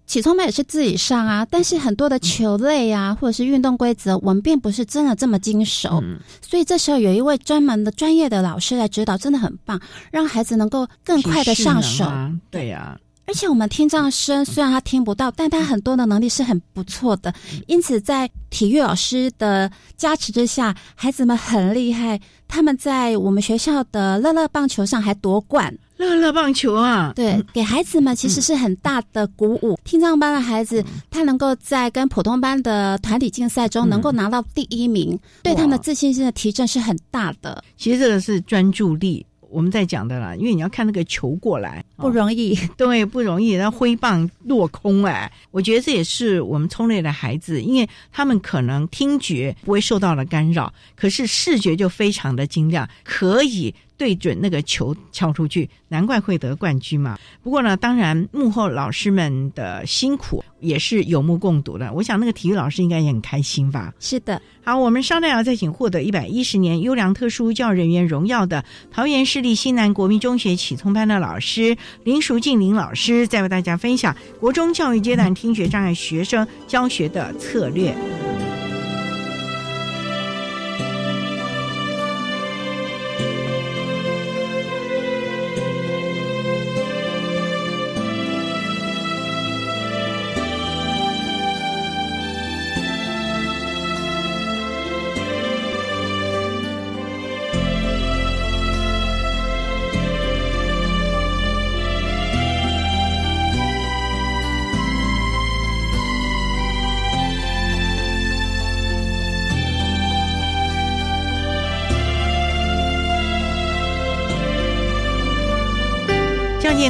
[0.06, 0.12] 对。
[0.12, 6.02] 起冲班也是自己上啊，但是很多的球类啊，或者是运动规则，我们并不是真的这么精熟，
[6.46, 12.04] 所以这时候有一位专门的专业的老师来指导，真的很棒，让孩子能够更快的上手。
[12.50, 17.32] 对呀，而且我们听障生虽然他听不到，但他很多的能力是很不错的，
[17.66, 25.74] 因此在体育老师的加持之下，孩子们很厉害，他们在我们学校的乐乐棒球上还夺冠。
[26.02, 29.78] 乐乐棒球啊，对，给孩子们其实是很大的鼓舞。
[29.84, 37.62] 听障班的孩子，他能够在跟普通班的团体竞赛中能够拿到第一名，对他们自信心的提振是很大的。
[37.76, 39.24] 其实这个是专注力。
[39.48, 57.16] 我们在讲的啦，因为你要看那个球过来不容易， 对，不容易，然后挥棒落空，哎，我觉得这也是我们聪类的孩子，因为他们可能听觉不会受到了干扰，可是视觉就非常的精亮，可以对准那个球敲出去，难怪会得冠军嘛。
[57.40, 63.94] 不过呢，当然幕后老师们的辛苦也是有目共睹的，我想那个体育老师应该也很开心吧。
[64.00, 64.42] 是的。
[64.64, 77.94] 好，我们稍待要再请获得一百一十年优良特殊教育人员荣耀的桃园市立西南国民中学启聪班的老师林淑静林老师，再为大家分享国中教育阶段听觉障碍学生教学的策略。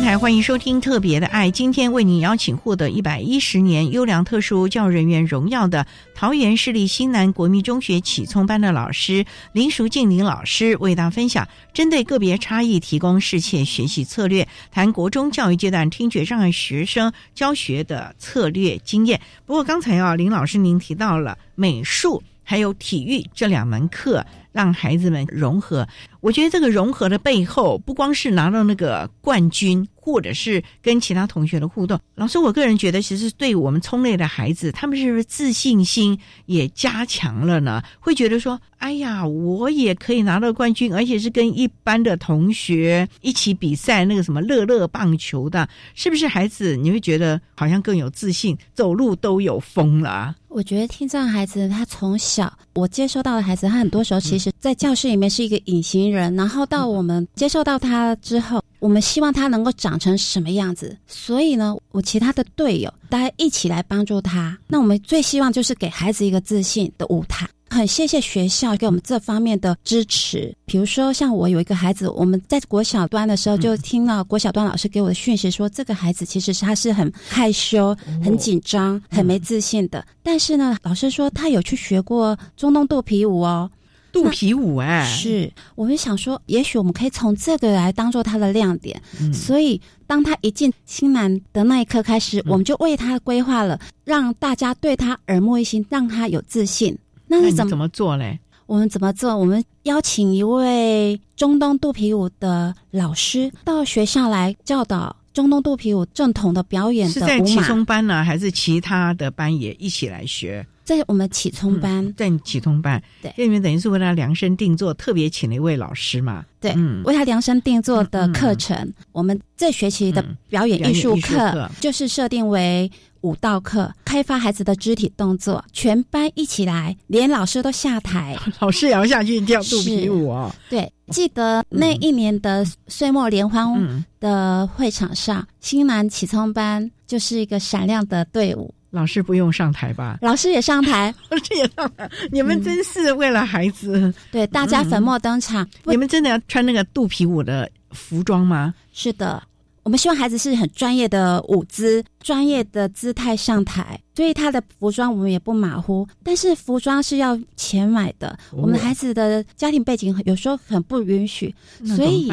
[0.02, 19.20] 台欢迎收听《特别的爱》，今天为您邀请获得一百一十年优良特殊教育人员荣耀的桃园市立新南国民中学启聪班的老师林淑静林老师，为大家分享针对个别差异提供适切学习策略，谈国中教育阶段听觉障碍学生教学的策略经验。
[19.46, 24.26] 不过刚才啊，林老师您提到了美术还有体育这两门课。
[24.52, 25.88] 让孩子们融合，
[26.20, 31.96] 我觉得这个融合的背后，不光是拿到那个冠军，或者是跟其他同学的互动。
[32.16, 37.80] 老师，我个人觉得，其实对我们聪类的孩子，他们是不是自信心也加强了呢？
[38.00, 50.34] 会觉得说，哎呀，我也可以拿到冠军，而且是跟一般的同学一起比赛，那个什么乐乐棒球的，是不是孩子你会觉得好像更有自信，走路都有风了？
[50.48, 60.98] 我觉得听障孩子，他从小我接收到的孩子，他很多时候其实，在教室里面是一个隐形人，然后到我们接受到他之后，我们希望他能够长成什么样子。
[61.06, 64.58] 所以呢，我其他的队友大家一起来帮助他。
[64.66, 67.48] 那我们最希望就是给孩子一个自信的舞台。
[67.70, 70.52] 很谢谢学校给我们这方面的支持。
[70.66, 80.04] 比如说，像我有一个孩子，我们在国小端的时候就听了国小端老师给我的讯息说，这个孩子其实他是很害羞、很紧张、很没自信的。
[80.24, 83.70] 但是呢，老师说他有去学过中东肚皮舞哦，
[84.12, 89.00] 肚皮舞哎，是我们想说，也许我们可以从这个来当做他的亮点。
[89.32, 96.96] 所以，当他一进新南的那一刻开始，我们就为他规划了，让大家对他耳目一新，让他有自信。
[97.26, 98.38] 那是怎么怎么做嘞？
[98.66, 99.36] 我们怎么做？
[99.36, 107.08] 我们邀请一位中东肚皮舞的老师到学校来教导中东肚皮舞正统的表演。
[107.08, 110.66] 是在其中班呢，还是其他的班也一起来学？
[110.84, 116.44] 在我们启聪班，在启聪班，对，这里面等于是为他量身定做，特别请了一位老师嘛？
[116.60, 116.74] 对，
[117.04, 118.92] 为他量身定做的课程。
[119.12, 122.90] 我们这学期的表演艺术课就是设定为。
[123.22, 130.52] 舞蹈课开发孩子的肢体动作，全班一起来，连老师都下台， 老师也要下去跳肚皮舞啊！
[130.68, 138.74] 对，记得那一年的岁末联欢的会场上，新南启聪班就是一个闪亮的队伍。
[138.92, 140.18] 老师不用上台吧？
[140.22, 142.08] 老师也上台， 老师也上台。
[142.30, 145.66] 你们真是为了孩子，对大家粉墨登场。
[145.84, 148.72] 你们真的要穿那个肚皮舞的服装吗？
[148.92, 149.42] 是的。
[149.82, 156.06] 我们希望孩子是很专业的舞姿、专业的姿态上台，所以他的服装我们也不马虎。
[156.22, 161.52] 但是服装是要钱买的，我们孩子的家庭背景有时候很不允许，
[161.96, 162.30] 所以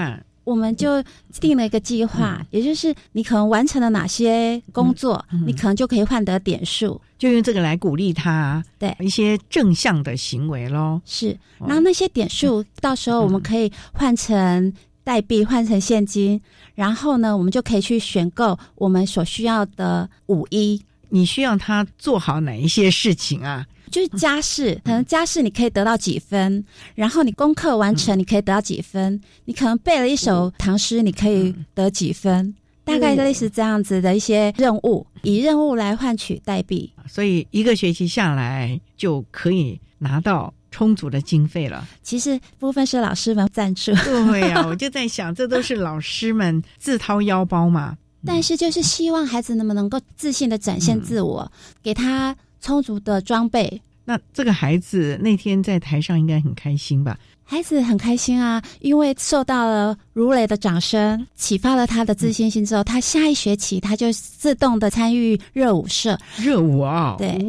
[0.50, 1.04] 我们就
[1.40, 11.00] 定了一个计划，也就是你可能完成了哪些工作，你可能就可以换得点数，就用这个来鼓励他，对一些正向的行为喽。
[11.06, 14.74] 是，然后那些点数到时候我们可以换成。
[15.02, 16.40] 代币换成现金，
[16.76, 20.80] 然后呢，我们就可以去选购我们所需要的五一。
[21.08, 23.66] 你需要他做好哪一些事情啊？
[23.90, 26.64] 就是家事，可能家事你可以得到几分，
[26.96, 36.92] 然后你功课完成你可以得到几分，你可能背了一首唐诗你可以得几分，大概类似这样子的一些任务，以任务来换取代币。
[37.08, 40.54] 所以一个学期下来就可以拿到。
[40.72, 43.92] 充足的经费了，其实部分是老师们赞助。
[43.96, 47.98] 对呀， 我就在想，这都是老师们自掏腰包嘛。
[48.24, 53.82] 但是就是希望孩子能不能够自信的展现自我，给他充足的装备。
[54.06, 57.18] 那这个孩子那天在台上应该很开心吧？
[57.44, 66.18] 孩子很开心啊，因为受到了如雷的掌声，启发了他的自信心之后，他下一学期他就自动的参与热舞社。
[66.38, 67.40] 热舞啊，对，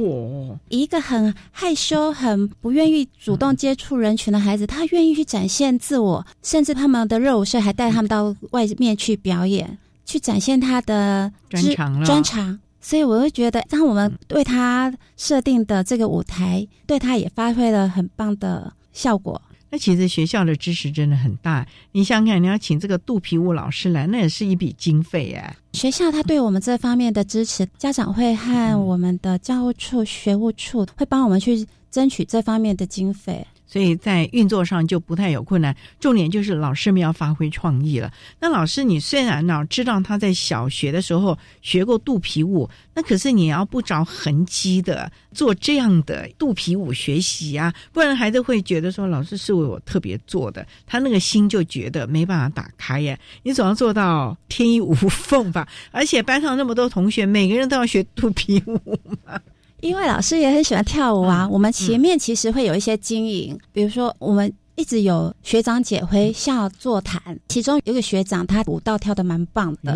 [0.69, 12.05] 一个很害羞、很不愿意主动接触人群的孩子，他愿意去展现自我，甚至他们的热舞社还带他们到外面去表演，去展现他的专长。
[12.05, 19.41] 专长，所以我就觉得，当我们为他设定的这个舞台，对他也发挥了很棒的效果。
[19.73, 25.57] 那其实学校的支持真的很大，你想想看，你要请这个肚皮舞老师来，那也是一笔经费哎。
[25.75, 33.47] 学校他对我们这方面的支持，家长会和我们的教务处、学务处会帮我们去争取这方面的经费。
[33.71, 38.13] 所以在运作上就不太有困难，重点就是老师们要发挥创意了。
[38.41, 53.17] 那老师，你虽然呢知道他在小学的时候学过肚皮舞，那可是你要不着痕迹的做这样的肚皮舞学习啊，不然孩子会觉得说老师是为我特别做的，他那个心就觉得没办法打开呀。
[53.45, 55.69] 你总要做到天衣无缝吧？
[55.93, 58.81] 而且班上那么多同学，每个人都要学肚皮舞
[59.25, 59.41] 嘛。
[59.83, 64.53] 因为老师也很喜欢跳舞啊，我们前面其实会有一些经营，比如说我们。
[64.77, 69.95] 一直有学长姐回校座谈，其中有一个学长他舞蹈跳的蛮棒的，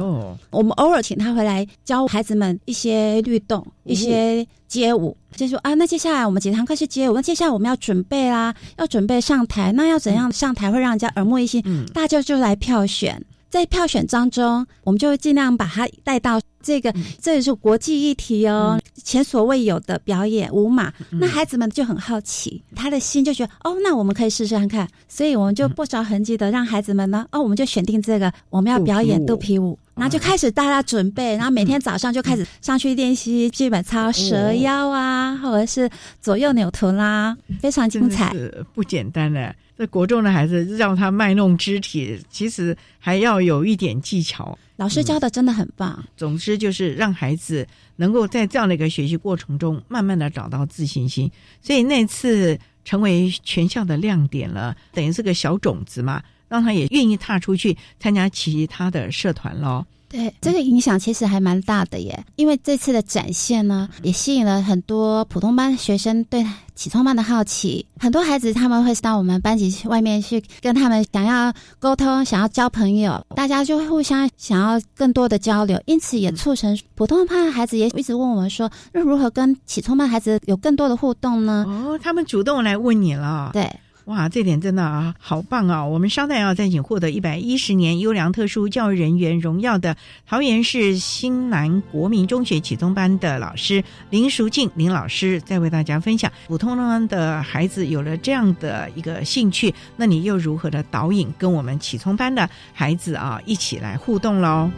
[0.51, 11.63] 我们偶尔请他回来教孩子们一些律动、一些街舞，就说啊，那接下来我们几堂课是街舞，那接下来我们要准备啦，要准备上台，那要怎样上台会让人家耳目一新？
[11.95, 13.25] 大家就来票选。
[13.55, 16.93] 在票选当中，我们就会尽量把它带到这个，
[17.23, 20.93] 这也是国际议题哦，前所未有的表演舞马。
[21.13, 24.89] 那孩子们就很好奇，他的心就觉得哦，那我们可以试试看看。
[25.09, 35.89] 所以我们就不着痕迹的让孩子们呢，哦，我们就选定这个，我们要表演肚皮舞，然后就开始大家准备，然后每天早上就开始上去练习基本操、蛇腰啊，或者是
[36.21, 38.35] 左右扭臀啦，非常精彩，
[38.75, 39.55] 不简单的。
[39.77, 44.57] 这国中的孩子让他卖弄肢体，其实还要有一点技巧。
[44.77, 46.05] 老师教的真的很棒。
[46.17, 47.67] 总之就是让孩子
[47.97, 51.31] 能够在这样的一个学习过程中，慢慢的找到自信心。
[51.61, 59.85] 所以那次成为全校的亮点了，等于是个小种子嘛，让他也愿意踏出去参加其他的社团喽。
[60.07, 67.85] 对，这个影响其实还蛮大的耶，因为这次的展现呢，也吸引了很多普通班学生对启聪班的好奇。
[67.99, 81.65] 很多孩子他们会到我们班级外面去跟他们想要沟通、想要交朋友，大家就会互相想要更多的交流，因此也促成普通班的孩子也一直问我们说，那如何跟启聪班孩子有更多的互动呢？
[81.67, 83.51] 哦，他们主动来问你了。
[83.53, 83.69] 对。
[84.07, 85.83] 哇，这点真的啊，好棒啊！
[85.83, 89.97] 我们稍待要再请获得一百一十年优良特殊教育人员荣耀的
[90.27, 104.71] 桃园市新南国民中学启聪班的老师林淑静林老师，再为大家分享普通班的孩子有了这样的一个兴趣，那你又如何的导引跟我们启聪班的孩子啊一起来互动喽？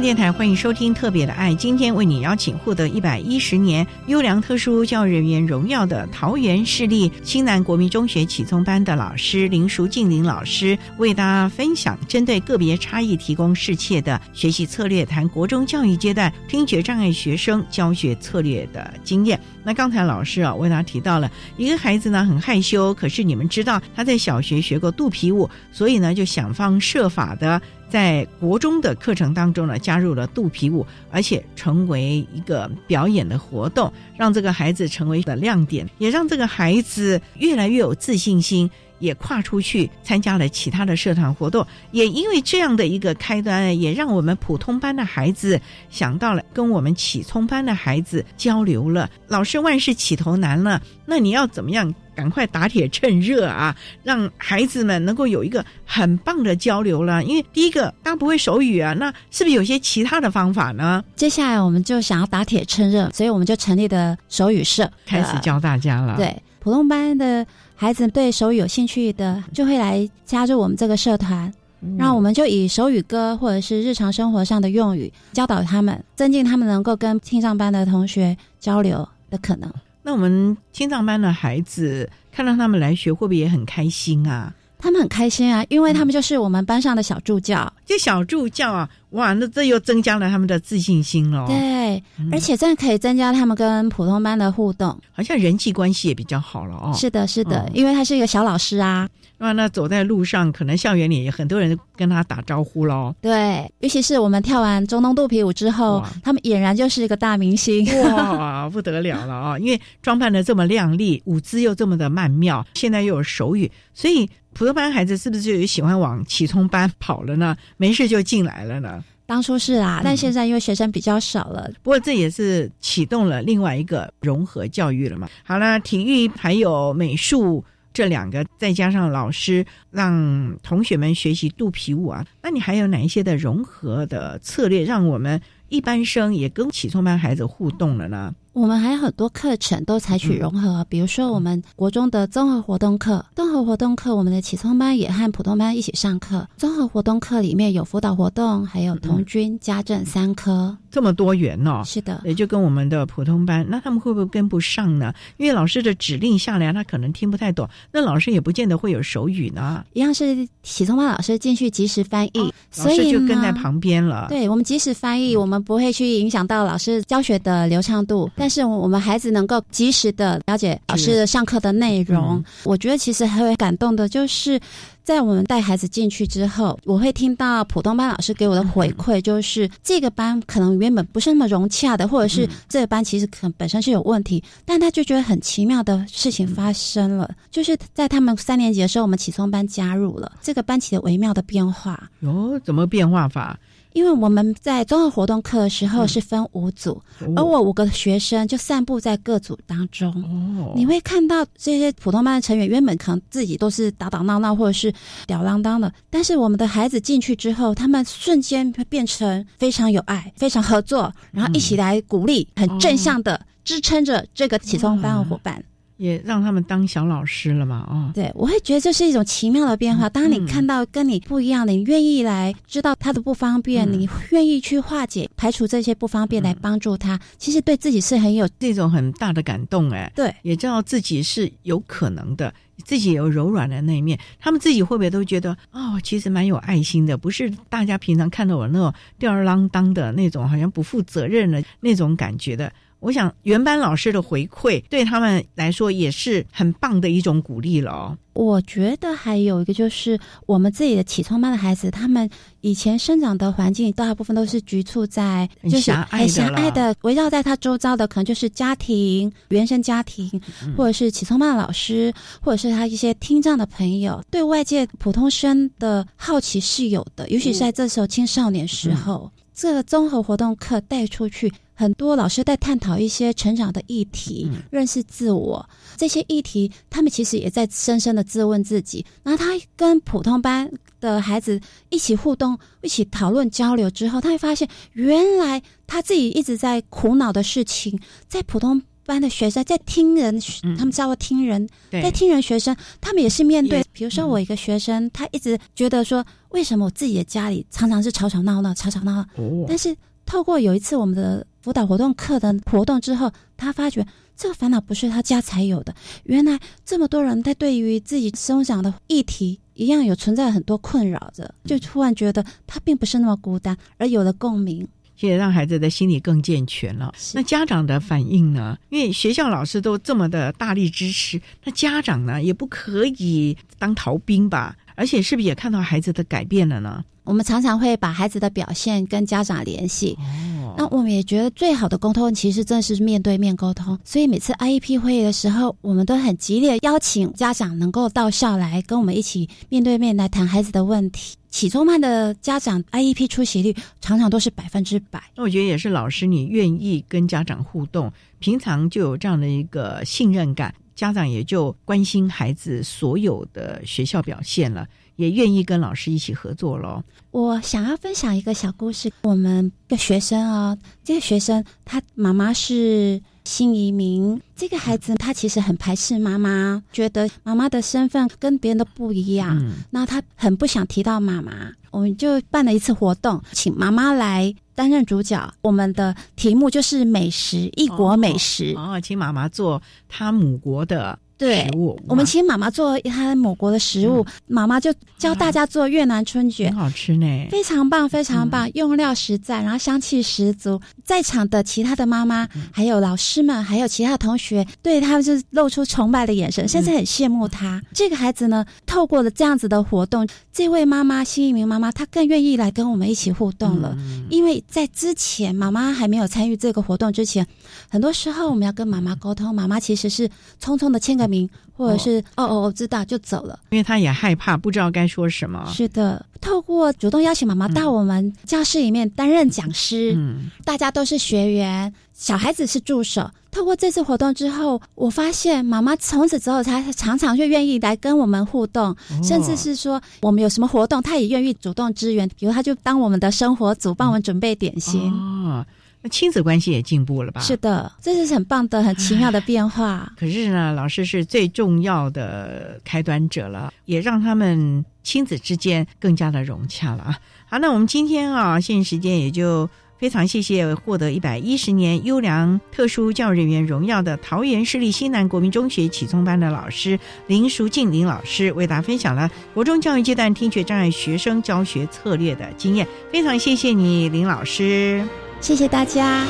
[0.00, 19.40] 电台欢迎收听特别的爱，今天为你邀请获得一百一十年优良特殊教育人员荣耀的桃园市立新南国民中学启聪班的老师林淑静林老师，为大家分享针对个别差异提供适切的学习策略，谈国中教育阶段听觉障碍学生教学策略的经验。
[19.64, 27.60] 那刚才老师啊为大家提到了一个孩子呢很害羞，可是你们知道他在小学学过肚皮舞，所以呢就想方设法的。
[27.88, 41.66] 在国中的课程当中呢，加入了肚皮舞，而且成为一个表演的活动，让这个孩子成为的亮点，也让这个孩子越来越有自信心，也跨出去参加了其他的社团活动。
[41.92, 49.10] 也因为这样的一个开端，也让我们普通班的孩子想到了跟我们启聪班的孩子交流了。
[49.28, 51.94] 老师万事起头难了，那你要怎么样？
[52.16, 57.22] 赶快打铁趁热啊，让孩子们能够有一个很棒的交流了。
[57.22, 61.04] 因为第一个，他不会手语啊，那是不是有些其他的方法呢？
[61.14, 66.16] 接下来我们就想要打铁趁热，所以我们就成立的手语社，开始教大家了。
[66.16, 67.46] 对，普通班的
[67.78, 71.52] 孩子对手语有兴趣的，就会来加入我们这个社团，
[71.98, 79.70] 然后我们就以手语歌或者是日常生活上的用语教导他们，增进他们能够跟听障班的同学交流的可能。
[80.02, 84.54] 那我们听障班的孩子看到他们来学，会不会也很开心啊？
[84.78, 87.72] 他们很开心啊，因为他们就是我们班上的小助教。
[87.84, 91.46] 这小助教啊，哇，那这又增加了他们的自信心了。
[91.46, 96.92] 对，而且这样可以增加他们跟普通班的互动，好像人际关系也比较好了哦。
[96.94, 99.08] 是的，是的，因为他是一个小老师啊。
[99.38, 103.14] 那那走在路上，可能校园里很多人跟他打招呼喽。
[103.20, 107.86] 对，尤其是我们跳完中东肚皮舞之后，他们俨然就是一个大明星。
[108.02, 109.58] 哇，不得了了啊！
[109.58, 117.54] 因为装扮的这么靓丽，舞姿又这么的曼妙，现在又有手语，所以普通班孩子是不是就有喜欢往启聪班跑了呢？
[117.76, 119.04] 没事就进来了呢？
[119.26, 125.28] 当初是啊，但现在因为学生比较少了，不过这也是启动了另外一个融合教育了嘛。
[125.44, 127.62] 好了，体育还有美术。
[127.92, 135.40] 这两个再加上老师让同学们学习肚皮舞啊，那你还有哪一些的融合的策略，让我们
[135.70, 138.34] 一般生也跟启聪班孩子互动了呢？
[138.56, 146.48] 我们还有很多课程都采取融合，比如说我们国中的综合活动课，综合活动课我们的启聪班也和普通班一起上课。
[146.56, 151.82] 综合活动课里面有辅导活动，还有童军、家政三科，这么多元哦。
[151.84, 155.12] 是的，也就跟我们的普通班，那他们会不会跟不上呢？
[155.36, 159.84] 因为老师的指令下来，他可能听不太懂，那老师也不见得会有手语呢。
[159.92, 164.26] 一样是启聪班老师进去及时翻译，所以就跟在旁边了。
[164.30, 168.30] 对我们及时翻译，我们不会去影响到老师教学的流畅度。
[168.34, 174.58] 但是我们孩子能够及时的了解老师上课的内容，我觉得其实很感动的，就是
[175.06, 192.10] 在我们带孩子进去之后，我会听到普通班老师给我的回馈，就是这个班可能原本不是那么融洽的，或者是这个班其实可能本身是有问题，但他就觉得很奇妙的事情发生了，就是在他们三年级的时候，我们启聪班加入了这个班级的微妙的变化。
[192.22, 193.56] 哟，怎么变化法？
[193.96, 197.02] 因为我们在综合活动课的时候是分五组，
[197.34, 200.12] 而我五个学生就散布在各组当中。
[200.22, 204.92] 哦，你会看到这些普通班的成员原本可能自己都是打打闹闹或者是
[205.26, 215.64] 吊郎当的，但是我们的孩子进去之后，他们瞬间会变成非常有爱、非常合作，然后一起来鼓励、很正向的支撑着这个启聪班的伙伴。
[215.96, 217.86] 也让他们当小老师了嘛？
[217.88, 220.08] 哦，对，我会觉得这是一种奇妙的变化。
[220.08, 229.90] 当你看到跟你不一样的，你愿意来知道他的不方便，你愿意去化解、排除这些不方便来帮助他，其实对自己是很有这种很大的感动。
[229.90, 232.52] 哎，对，也知道自己是有可能的，
[232.84, 234.18] 自己有柔软的那一面。
[234.38, 237.16] 他们自己会不会都觉得哦，其实蛮有爱心的？
[237.16, 242.70] 不是大家平常看到我那种吊儿郎当的那种，好像不负责任的那种感觉的。
[243.06, 248.18] 我想原班老师的回馈对他们来说也是很棒的一种鼓励了。
[248.32, 252.28] 我觉得还有一个就是我们自己的启聪班的孩子，他们
[252.62, 260.28] 以前生长的环境大部分都是局促在就是很狭隘的，围绕在他周遭的可能就是家庭、原生家庭，
[260.76, 271.50] 或者是启聪班的老师，或者是他一些听障的朋友，对外界普通生的好奇是有的，尤其是在这时候青少年时候，这个综合活动课带出去。
[271.78, 279.04] 很多老师在探讨一些成长的议题，认识自我这些议题，他们其实也在深深的自问自己。
[279.24, 290.40] 那他跟普通班的孩子一起互动、一起讨论交流之后，他会发现，原来他自己一直在苦恼的事情，在普通班的学生在听人，
[290.78, 293.84] 他们叫做听人，在听人学生，他们也是面对。
[293.92, 296.24] 比如说，我一个学生，他一直觉得说，
[296.56, 299.26] 为什么我自己的家里常常是吵吵闹闹、吵吵闹闹，
[299.68, 299.94] 但是。
[300.28, 304.04] 透过有一次我们的辅导活动课的活动之后，他发觉
[304.36, 305.94] 这个烦恼不是他家才有的，
[306.24, 314.88] 原来这么多人在对于自己生长的议题一样有存在很多困扰着，就突然觉得他并不是那么孤单，而有了共鸣，
[315.20, 317.14] 也让孩子的心理更健全了。
[317.32, 318.76] 那家长的反应呢？
[318.88, 324.76] 因为学校老师都这么的大力支持，那家长呢也不可以当逃兵吧？
[324.96, 327.04] 而且是不是也看到孩子的改变了呢？
[327.22, 330.16] 我们常常会把孩子的表现跟家长联系，
[330.60, 333.98] 哦那我们也觉得最好的沟通其实正是面对面沟通。
[334.04, 341.36] 所以每次 IEP 会议的时候，我们都很激烈邀请家长能够到校来跟我们一起面对面来谈孩子的问题。
[341.48, 345.20] 启聪班的家长 IEP 出席率常常都是百分之百。
[345.34, 354.84] 那我觉得也是老师你愿意跟家长互动，平常就有这样的一个信任感，家长也就关心孩子所有的学校表现了。
[355.16, 357.02] 也愿意跟老师一起合作喽。
[357.30, 359.10] 我想要分享一个小故事。
[359.22, 369.58] 我们的学生哦，这个学生他妈妈是新移民，这个孩子他其实很排斥妈妈，觉得妈妈的身份跟别人的不一样。
[369.88, 371.72] 那他很不想提到妈妈。
[371.90, 375.52] 我们就办了一次活动，请妈妈来担任主角。
[375.62, 378.74] 我们的题目就是美食，异国美食。
[378.76, 381.18] 哦，请妈妈做她母国的。
[381.38, 390.80] 对食物，我们请妈妈做她某国的食物，妈妈就教大家做越南春卷，很好吃呢，非常棒，非常棒，用料实在，然后香气十足。
[391.04, 397.80] 在场的其他的妈妈，还有老师们，还有其他同学，对他们就露出崇拜的眼神，甚至很羡慕他。
[397.92, 403.96] 这个孩子呢，透过了这样子的活动，这位妈妈新一名妈妈，她更愿意来跟我们一起互动了。
[404.30, 407.46] 因为在之前妈妈还没有参与这个活动之前，
[407.88, 410.28] 很多时候我们要跟妈妈沟通，妈妈其实是
[410.60, 415.64] 匆匆的签个名，或者是哦哦，我知道就走了，因为他也害怕，不知道该说什么。
[415.72, 423.30] 是的，透过主动邀请妈妈到我们教室里面担任讲师，嗯，大家都是学员，小孩子是助手。
[423.50, 432.28] 透过这次活动之后，我发现妈妈从此之后，她常常就愿意来跟我们互动，甚至是说我们有什么活动，她也愿意主动支援。
[432.38, 435.10] 比如，她就当我们的生活组，帮我们准备点心。
[435.10, 435.64] 哦，
[436.06, 437.40] 那亲子关系也进步了吧？
[437.40, 440.08] 是的，这是很棒的、很奇妙的变化。
[440.16, 447.18] 可是呢，老师是最重要的开端者了，也让他们亲子之间更加的融洽了啊。
[447.48, 449.68] 好，那我们今天啊，限时间也就。
[449.98, 462.86] 非常谢谢获得一百一十年优良特殊教育人员荣耀的桃园市立西南国民中学启聪班的老师林淑静林老师，为大家分享了国中教育阶段听觉障碍学生教学策略的经验。
[463.10, 465.02] 非常谢谢你，林老师，
[465.46, 466.26] 谢谢大家。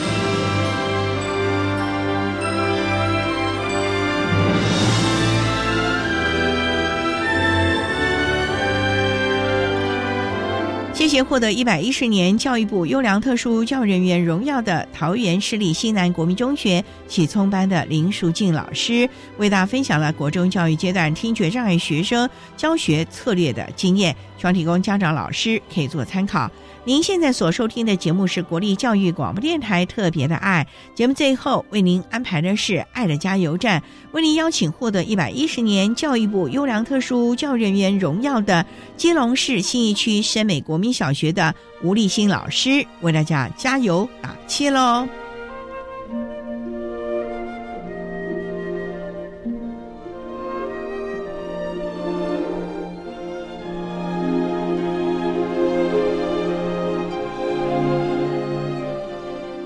[11.07, 26.51] 谢谢获得一百一十年教育部优良特殊教育人员荣耀的桃园市立西南国民中学启聪班的林淑静老师，为大家分享了国中教育阶段听觉障碍学生教学策略的经验，希望提供家长老师可以做参考。
[26.85, 33.81] 您现在所收听的节目是国立教育广播电台特别的爱节目，最后为您安排的是爱的加油站，
[34.11, 38.65] 为您邀请获得一百一十年教育部优良特殊教育人员荣耀的
[38.97, 45.07] 基隆市信义区深美国民小学的吴立新老师，为大家加油打气喽！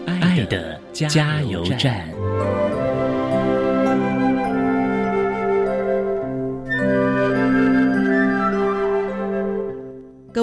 [0.07, 2.20] 爱的加油站。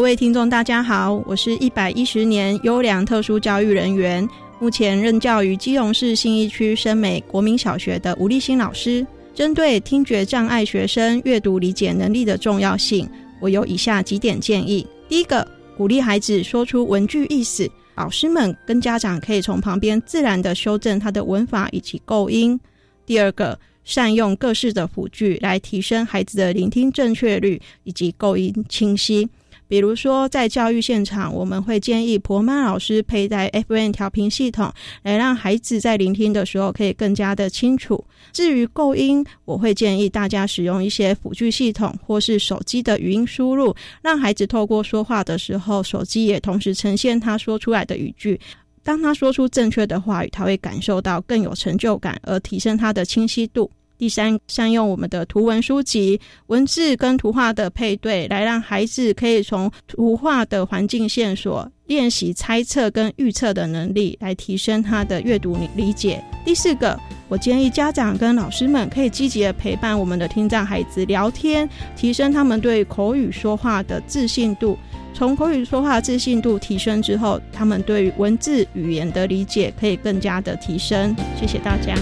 [0.08, 4.26] 各位听众，大家好，我是一百一十年优良特殊教育人员，
[4.58, 9.06] 目前任教于基隆市信义区深美国民小学的吴立新老师。
[9.36, 13.06] 针对听觉障碍学生阅读理解能力的重要性，
[13.42, 15.46] 我有以下几点建议：第一个，
[15.76, 17.70] 鼓励孩子说出文句意思。
[17.96, 22.58] 老师们跟家长可以从旁边自然的修正他的文法以及构音。
[23.06, 29.28] 第二个，善用各式的辅具来提升孩子的聆听正确率以及构音清晰。
[29.68, 34.72] 比如说，在教育现场，我们会建议婆妈老师佩戴 FM 调频系统，
[35.04, 38.04] 来让孩子在聆听的时候可以更加的清楚。
[38.32, 48.40] 至于构音，我会建议大家使用一些辅具系统，或是手机的语音输入，让孩子透过说话的时候，手机也同时呈现他说出来的语句。
[48.84, 53.70] 当他说出正确的话语，他会感受到更有成就感，而提升他的清晰度。
[53.98, 66.24] 第三，善用我们的图文书籍，文字跟图画的配对，来让孩子可以从图画的环境线索练习猜测跟预测的能力，来提升他的阅读理解。
[66.46, 74.78] 第四个，我建议家长跟老师们可以积极的陪伴我们的听障孩子聊天，提升他们对口语说话的自信度。
[75.14, 81.16] 从口语说话自信度提升之后，他们对于文字语言的理解可以更加的提升。
[81.40, 81.96] 谢谢大家。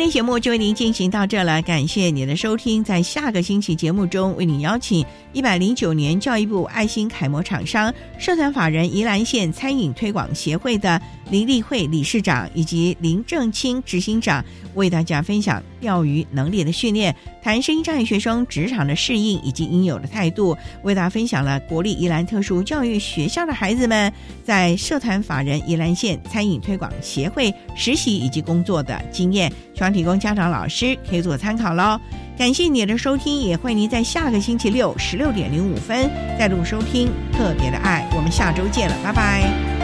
[0.00, 2.82] 今天节目就为您进行到这了，感谢您的收听。
[2.82, 10.98] 在下个星期节目中，为您邀请一百零九年教育部爱心楷模厂商社团法人宜兰县餐饮推广协会的
[11.30, 24.12] 林立慧理事长以及林正清执行长，为大家分享钓鱼能力的训练，谈声音障碍学生职场的适应以及应有的态度，为大家分享了国立宜兰特殊教育学校的孩子们
[24.44, 29.50] 在社团法人宜兰县餐饮推广协会实习以及工作的经验。
[29.74, 31.98] 希望提供家长、老师可以做参考喽。
[32.36, 38.06] 感谢你的收听，也欢迎您在下个星期六十六点零五分再度收听《特别的爱》。
[38.16, 39.79] 我们下周见了，拜拜。